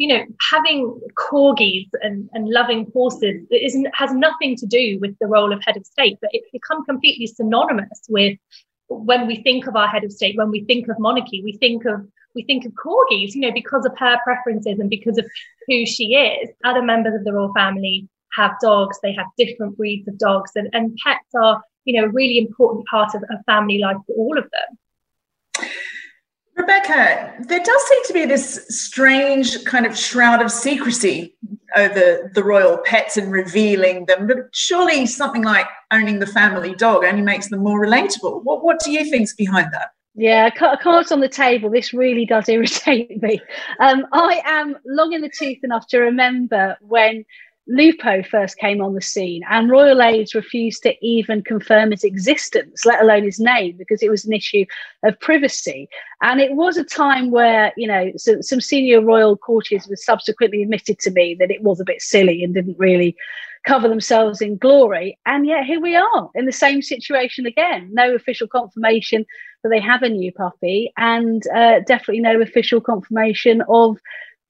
you 0.00 0.08
know 0.08 0.24
having 0.50 0.98
corgis 1.14 1.88
and, 2.00 2.28
and 2.32 2.48
loving 2.48 2.86
horses 2.94 3.46
isn't 3.50 3.86
has 3.92 4.12
nothing 4.14 4.56
to 4.56 4.66
do 4.66 4.98
with 5.00 5.14
the 5.20 5.26
role 5.26 5.52
of 5.52 5.60
head 5.66 5.76
of 5.76 5.84
state, 5.84 6.16
but 6.22 6.30
it's 6.32 6.50
become 6.50 6.84
completely 6.86 7.26
synonymous 7.26 8.00
with 8.08 8.36
when 8.88 9.26
we 9.26 9.42
think 9.42 9.66
of 9.66 9.76
our 9.76 9.86
head 9.86 10.02
of 10.02 10.10
state, 10.10 10.36
when 10.36 10.50
we 10.50 10.64
think 10.64 10.88
of 10.88 10.98
monarchy, 10.98 11.42
we 11.44 11.52
think 11.58 11.84
of 11.84 12.00
we 12.34 12.44
think 12.44 12.64
of 12.64 12.72
corgis, 12.72 13.34
you 13.34 13.40
know, 13.40 13.52
because 13.52 13.84
of 13.84 13.92
her 13.98 14.16
preferences 14.24 14.78
and 14.78 14.88
because 14.88 15.18
of 15.18 15.26
who 15.66 15.84
she 15.84 16.14
is. 16.14 16.48
Other 16.64 16.82
members 16.82 17.14
of 17.14 17.24
the 17.24 17.32
royal 17.32 17.52
family 17.52 18.08
have 18.36 18.52
dogs, 18.62 18.98
they 19.02 19.12
have 19.12 19.26
different 19.36 19.76
breeds 19.76 20.06
of 20.08 20.16
dogs, 20.16 20.52
and, 20.54 20.68
and 20.72 20.96
pets 21.04 21.34
are, 21.34 21.62
you 21.84 22.00
know, 22.00 22.06
a 22.06 22.12
really 22.12 22.38
important 22.38 22.86
part 22.86 23.14
of, 23.14 23.22
a 23.24 23.42
family 23.44 23.78
life 23.78 23.96
for 24.06 24.14
all 24.14 24.38
of 24.38 24.44
them. 24.44 24.78
Rebecca, 26.60 27.32
there 27.48 27.60
does 27.60 27.82
seem 27.86 28.04
to 28.06 28.12
be 28.12 28.24
this 28.26 28.66
strange 28.68 29.64
kind 29.64 29.86
of 29.86 29.96
shroud 29.96 30.42
of 30.42 30.50
secrecy 30.50 31.34
over 31.74 32.30
the 32.34 32.44
royal 32.44 32.78
pets 32.84 33.16
and 33.16 33.32
revealing 33.32 34.04
them, 34.06 34.26
but 34.26 34.36
surely 34.52 35.06
something 35.06 35.42
like 35.42 35.66
owning 35.90 36.18
the 36.18 36.26
family 36.26 36.74
dog 36.74 37.04
only 37.04 37.22
makes 37.22 37.48
them 37.48 37.60
more 37.60 37.80
relatable. 37.80 38.44
What, 38.44 38.62
what 38.62 38.78
do 38.80 38.90
you 38.90 39.08
think's 39.08 39.34
behind 39.34 39.72
that? 39.72 39.90
Yeah, 40.14 40.50
cards 40.50 41.12
on 41.12 41.20
the 41.20 41.28
table. 41.28 41.70
This 41.70 41.94
really 41.94 42.26
does 42.26 42.48
irritate 42.56 43.22
me. 43.22 43.40
Um, 43.78 44.06
I 44.12 44.42
am 44.44 44.76
long 44.84 45.12
in 45.12 45.22
the 45.22 45.30
tooth 45.30 45.58
enough 45.62 45.86
to 45.88 45.98
remember 45.98 46.76
when 46.82 47.24
Lupo 47.70 48.22
first 48.24 48.58
came 48.58 48.80
on 48.80 48.94
the 48.94 49.00
scene, 49.00 49.42
and 49.48 49.70
royal 49.70 50.02
aides 50.02 50.34
refused 50.34 50.82
to 50.82 50.94
even 51.06 51.40
confirm 51.42 51.92
his 51.92 52.02
existence, 52.02 52.84
let 52.84 53.00
alone 53.00 53.22
his 53.22 53.38
name, 53.38 53.76
because 53.76 54.02
it 54.02 54.10
was 54.10 54.24
an 54.24 54.32
issue 54.32 54.64
of 55.04 55.18
privacy. 55.20 55.88
And 56.20 56.40
it 56.40 56.54
was 56.54 56.76
a 56.76 56.84
time 56.84 57.30
where, 57.30 57.72
you 57.76 57.86
know, 57.86 58.10
so, 58.16 58.40
some 58.40 58.60
senior 58.60 59.00
royal 59.00 59.36
courtiers 59.36 59.86
were 59.88 59.96
subsequently 59.96 60.62
admitted 60.62 60.98
to 60.98 61.12
me 61.12 61.36
that 61.38 61.52
it 61.52 61.62
was 61.62 61.78
a 61.78 61.84
bit 61.84 62.02
silly 62.02 62.42
and 62.42 62.52
didn't 62.52 62.78
really 62.78 63.16
cover 63.64 63.88
themselves 63.88 64.40
in 64.40 64.56
glory. 64.56 65.18
And 65.26 65.46
yet 65.46 65.64
here 65.64 65.80
we 65.80 65.94
are 65.94 66.30
in 66.34 66.46
the 66.46 66.52
same 66.52 66.82
situation 66.82 67.46
again. 67.46 67.90
No 67.92 68.14
official 68.14 68.48
confirmation 68.48 69.24
that 69.62 69.68
they 69.68 69.80
have 69.80 70.02
a 70.02 70.08
new 70.08 70.32
puppy, 70.32 70.92
and 70.96 71.46
uh, 71.54 71.80
definitely 71.86 72.20
no 72.20 72.40
official 72.40 72.80
confirmation 72.80 73.62
of 73.68 73.98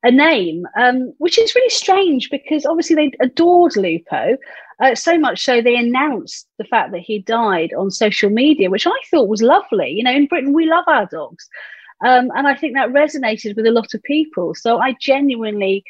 a 0.03 0.11
name, 0.11 0.67
um, 0.79 1.13
which 1.19 1.39
is 1.39 1.55
really 1.55 1.71
strange 1.71 2.31
because 2.31 2.65
obviously 2.65 2.97
they 2.97 3.13
adored 3.21 3.77
Lupo. 3.77 4.37
Uh, 4.83 4.95
so 4.95 5.19
much 5.19 5.45
so 5.45 5.61
they 5.61 5.77
announced 5.77 6.49
the 6.57 6.65
fact 6.65 6.93
that 6.93 7.03
he 7.03 7.19
died 7.19 7.73
on 7.75 7.91
social 7.91 8.31
media, 8.31 8.71
which 8.71 8.87
I 8.87 8.99
thought 9.11 9.29
was 9.29 9.43
lovely. 9.43 9.91
You 9.91 10.05
know, 10.05 10.13
in 10.13 10.27
Britain, 10.27 10.55
we 10.55 10.67
love 10.67 10.85
our 10.87 11.07
dogs. 11.07 11.49
Um, 12.03 12.31
and 12.35 12.49
I 12.49 12.55
think 12.55 12.75
that 12.75 12.89
resonated 12.89 13.57
with 13.57 13.67
a 13.67 13.71
lot 13.71 13.93
of 13.93 14.03
people. 14.05 14.55
So 14.55 14.79
I 14.79 14.97
genuinely 14.99 15.85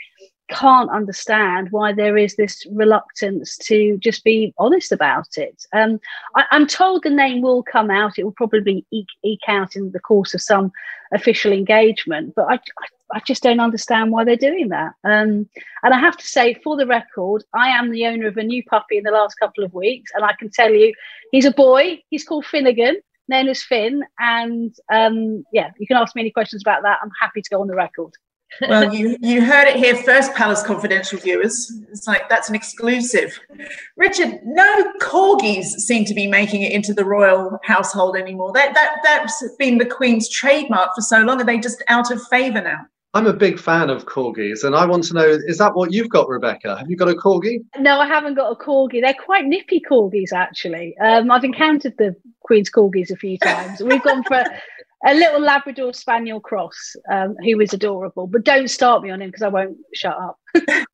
can't 0.51 0.91
understand 0.91 1.69
why 1.71 1.93
there 1.93 2.17
is 2.17 2.35
this 2.35 2.67
reluctance 2.73 3.57
to 3.57 3.97
just 3.99 4.25
be 4.25 4.53
honest 4.59 4.91
about 4.91 5.29
it. 5.37 5.65
Um, 5.73 6.01
I, 6.35 6.45
am 6.51 6.67
told 6.67 7.05
the 7.05 7.11
name 7.11 7.41
will 7.41 7.63
come 7.63 7.91
out. 7.91 8.19
It 8.19 8.25
will 8.25 8.33
probably 8.33 8.85
eke, 8.91 9.07
eke, 9.23 9.49
out 9.49 9.77
in 9.77 9.93
the 9.93 10.01
course 10.01 10.35
of 10.35 10.43
some 10.43 10.73
official 11.13 11.53
engagement, 11.53 12.35
but 12.35 12.47
I, 12.51 12.55
I, 12.55 12.87
I 13.13 13.21
just 13.27 13.43
don't 13.43 13.61
understand 13.61 14.13
why 14.13 14.25
they're 14.25 14.37
doing 14.37 14.69
that. 14.69 14.93
Um, 15.05 15.49
and 15.83 15.95
I 15.95 15.99
have 15.99 16.17
to 16.17 16.27
say, 16.27 16.55
for 16.63 16.77
the 16.77 16.87
record, 16.87 17.45
I 17.55 17.69
am 17.69 17.91
the 17.91 18.07
owner 18.07 18.29
of 18.29 18.37
a 18.37 18.43
new 18.43 18.65
puppy 18.65 18.99
in 18.99 19.05
the 19.05 19.11
last 19.11 19.35
couple 19.35 19.65
of 19.65 19.75
weeks, 19.75 20.11
and 20.15 20.25
I 20.25 20.35
can 20.39 20.51
tell 20.51 20.73
you, 20.73 20.93
he's 21.33 21.45
a 21.45 21.53
boy. 21.53 22.01
He's 22.11 22.25
called 22.25 22.47
Finnegan 22.47 23.01
known 23.31 23.49
as 23.49 23.63
Finn. 23.63 24.05
And 24.19 24.75
um, 24.93 25.45
yeah, 25.55 25.71
you 25.79 25.87
can 25.87 25.97
ask 25.97 26.15
me 26.15 26.21
any 26.21 26.31
questions 26.31 26.63
about 26.63 26.83
that. 26.83 26.99
I'm 27.03 27.13
happy 27.19 27.41
to 27.41 27.51
go 27.51 27.63
on 27.63 27.69
the 27.69 27.75
record. 27.75 28.13
well, 28.69 28.93
you 28.93 29.17
you 29.21 29.45
heard 29.45 29.69
it 29.69 29.77
here 29.77 29.95
first, 29.95 30.35
Palace 30.35 30.61
Confidential 30.65 31.21
viewers. 31.21 31.73
It's 31.93 32.09
like 32.09 32.29
that's 32.29 32.49
an 32.49 32.57
exclusive. 32.57 33.39
Richard, 33.97 34.41
no 34.45 34.93
corgis 35.01 35.67
seem 35.79 36.05
to 36.07 36.15
be 36.15 36.27
making 36.27 36.63
it 36.63 36.73
into 36.73 36.93
the 36.93 37.05
royal 37.05 37.61
household 37.63 38.17
anymore. 38.17 38.53
That 38.53 38.75
that 38.75 38.97
that's 39.05 39.57
been 39.57 39.79
the 39.79 39.87
Queen's 39.87 40.29
trademark 40.29 40.91
for 40.97 41.01
so 41.01 41.21
long. 41.21 41.41
Are 41.41 41.45
they 41.45 41.59
just 41.59 41.81
out 41.87 42.11
of 42.11 42.21
favour 42.27 42.61
now? 42.61 42.81
I'm 43.13 43.27
a 43.27 43.33
big 43.33 43.59
fan 43.59 43.91
of 43.91 44.07
corgis, 44.07 44.63
and 44.63 44.77
I 44.77 44.87
want 44.87 45.05
to 45.05 45.15
know: 45.15 45.27
is 45.29 45.59
that 45.59 45.75
what 45.75 45.93
you've 45.93 46.11
got, 46.11 46.29
Rebecca? 46.29 46.77
Have 46.77 46.89
you 46.89 46.97
got 46.97 47.09
a 47.09 47.15
corgi? 47.15 47.65
No, 47.77 47.99
I 47.99 48.07
haven't 48.07 48.35
got 48.35 48.53
a 48.53 48.55
corgi. 48.55 49.01
They're 49.01 49.15
quite 49.15 49.47
nippy 49.47 49.81
corgis, 49.81 50.33
actually. 50.33 50.97
Um, 50.99 51.31
I've 51.31 51.43
encountered 51.43 51.95
the 51.99 52.15
Queen's 52.41 52.71
corgis 52.71 53.11
a 53.11 53.17
few 53.17 53.37
times. 53.39 53.81
We've 53.81 54.03
gone 54.03 54.23
for 54.23 54.45
a 55.07 55.15
little 55.15 55.41
Labrador 55.41 55.93
Spaniel 55.93 56.41
cross, 56.41 56.95
um, 57.11 57.35
who 57.43 57.61
is 57.61 57.73
adorable. 57.73 58.29
But 58.29 58.45
don't 58.45 58.69
start 58.69 59.03
me 59.03 59.11
on 59.11 59.23
him 59.23 59.31
because 59.31 59.43
I 59.43 59.49
won't 59.49 59.79
shut 59.93 60.17
up. 60.17 60.39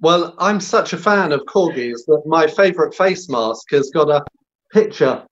well, 0.00 0.34
I'm 0.38 0.60
such 0.60 0.92
a 0.92 0.98
fan 0.98 1.30
of 1.30 1.42
corgis 1.42 2.04
that 2.06 2.22
my 2.26 2.48
favourite 2.48 2.94
face 2.94 3.28
mask 3.28 3.70
has 3.70 3.90
got 3.90 4.10
a 4.10 4.24
picture 4.72 5.24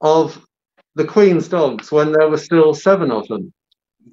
of 0.00 0.44
the 0.96 1.04
Queen's 1.04 1.46
dogs 1.46 1.92
when 1.92 2.10
there 2.10 2.28
were 2.28 2.38
still 2.38 2.74
seven 2.74 3.12
of 3.12 3.28
them. 3.28 3.52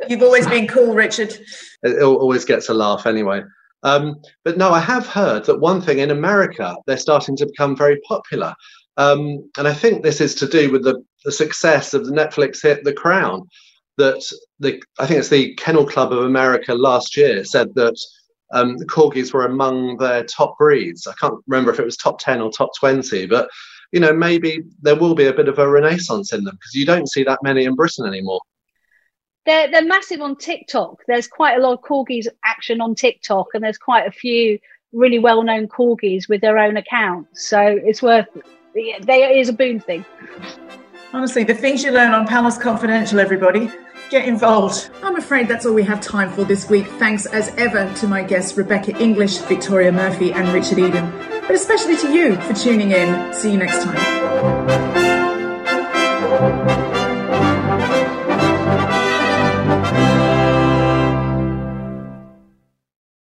You've 0.08 0.24
always 0.24 0.48
been 0.48 0.68
cool, 0.68 0.94
Richard. 0.94 1.38
It 1.84 2.02
always 2.02 2.46
gets 2.46 2.70
a 2.70 2.74
laugh 2.74 3.06
anyway. 3.06 3.42
Um, 3.84 4.22
but 4.44 4.58
no, 4.58 4.72
I 4.72 4.80
have 4.80 5.08
heard 5.08 5.46
that 5.46 5.60
one 5.60 5.82
thing 5.82 6.00
in 6.00 6.12
America, 6.12 6.76
they're 6.86 6.98
starting 6.98 7.36
to 7.38 7.46
become 7.46 7.76
very 7.76 8.00
popular. 8.02 8.54
Um, 8.98 9.50
and 9.58 9.68
I 9.68 9.74
think 9.74 10.04
this 10.04 10.20
is 10.20 10.36
to 10.36 10.48
do 10.48 10.72
with 10.72 10.84
the, 10.84 11.02
the 11.24 11.32
success 11.32 11.94
of 11.94 12.06
the 12.06 12.12
Netflix 12.12 12.62
hit 12.62 12.84
The 12.84 12.94
Crown. 12.94 13.48
That 13.98 14.24
the 14.60 14.82
I 14.98 15.06
think 15.06 15.20
it's 15.20 15.30
the 15.30 15.54
Kennel 15.56 15.86
Club 15.86 16.14
of 16.14 16.24
America 16.24 16.74
last 16.74 17.18
year 17.18 17.44
said 17.44 17.76
that 17.76 17.98
um, 18.54 18.78
the 18.78 18.86
corgis 18.86 19.34
were 19.34 19.46
among 19.46 19.98
their 19.98 20.24
top 20.24 20.58
breeds. 20.58 21.06
I 21.06 21.14
can't 21.20 21.36
remember 21.48 21.72
if 21.72 21.80
it 21.80 21.86
was 21.86 21.98
top 21.98 22.20
10 22.20 22.42
or 22.42 22.50
top 22.50 22.70
20, 22.80 23.26
but 23.28 23.50
you 23.92 24.00
know, 24.00 24.14
maybe 24.14 24.64
there 24.82 24.96
will 24.96 25.16
be 25.16 25.26
a 25.26 25.34
bit 25.34 25.50
of 25.50 25.60
a 25.60 25.70
renaissance 25.70 26.32
in 26.32 26.44
them 26.46 26.56
because 26.56 26.76
you 26.76 26.86
don't 26.86 27.10
see 27.10 27.24
that 27.24 27.44
many 27.44 27.66
in 27.66 27.76
Britain 27.76 28.06
anymore 28.06 28.40
they're 29.46 29.72
they're 29.72 29.86
massive 29.86 30.22
on 30.22 30.36
TikTok. 30.36 31.02
There's 31.08 31.28
quite 31.28 31.58
a 31.58 31.62
lot 31.62 31.74
of 31.74 31.82
corgis 31.82 32.28
action 32.44 32.82
on 32.82 32.96
TikTok, 32.96 33.48
and 33.54 33.64
there's 33.64 33.78
quite 33.78 34.08
a 34.08 34.12
few 34.12 34.60
really 34.94 35.20
well 35.20 35.44
known 35.44 35.68
corgis 35.68 36.28
with 36.28 36.42
their 36.42 36.58
own 36.58 36.78
accounts. 36.78 37.48
So 37.48 37.60
it's 37.62 38.02
worth. 38.02 38.28
They 38.74 39.24
it 39.24 39.38
is 39.38 39.50
a 39.50 39.54
boon 39.54 39.80
thing. 39.80 40.06
Honestly, 41.12 41.44
the 41.44 41.56
things 41.56 41.84
you 41.84 41.92
learn 41.92 42.14
on 42.14 42.28
Palace 42.28 42.58
Confidential, 42.58 43.20
everybody. 43.20 43.72
Get 44.10 44.28
involved. 44.28 44.90
I'm 45.04 45.18
afraid 45.18 45.48
that's 45.48 45.68
all 45.68 45.74
we 45.74 45.84
have 45.84 46.02
time 46.02 46.32
for 46.32 46.44
this 46.44 46.68
week. 46.68 46.88
Thanks 46.98 47.28
as 47.28 47.50
ever 47.58 47.92
to 47.96 48.08
my 48.08 48.24
guests 48.24 48.58
Rebecca 48.58 48.98
English, 48.98 49.38
Victoria 49.38 49.92
Murphy, 49.92 50.34
and 50.34 50.48
Richard 50.50 50.80
Eden. 50.80 51.12
But 51.42 51.52
especially 51.52 51.98
to 51.98 52.12
you 52.12 52.36
for 52.42 52.54
tuning 52.54 52.92
in. 52.92 53.34
See 53.34 53.52
you 53.52 53.58
next 53.58 53.84
time. 53.84 54.99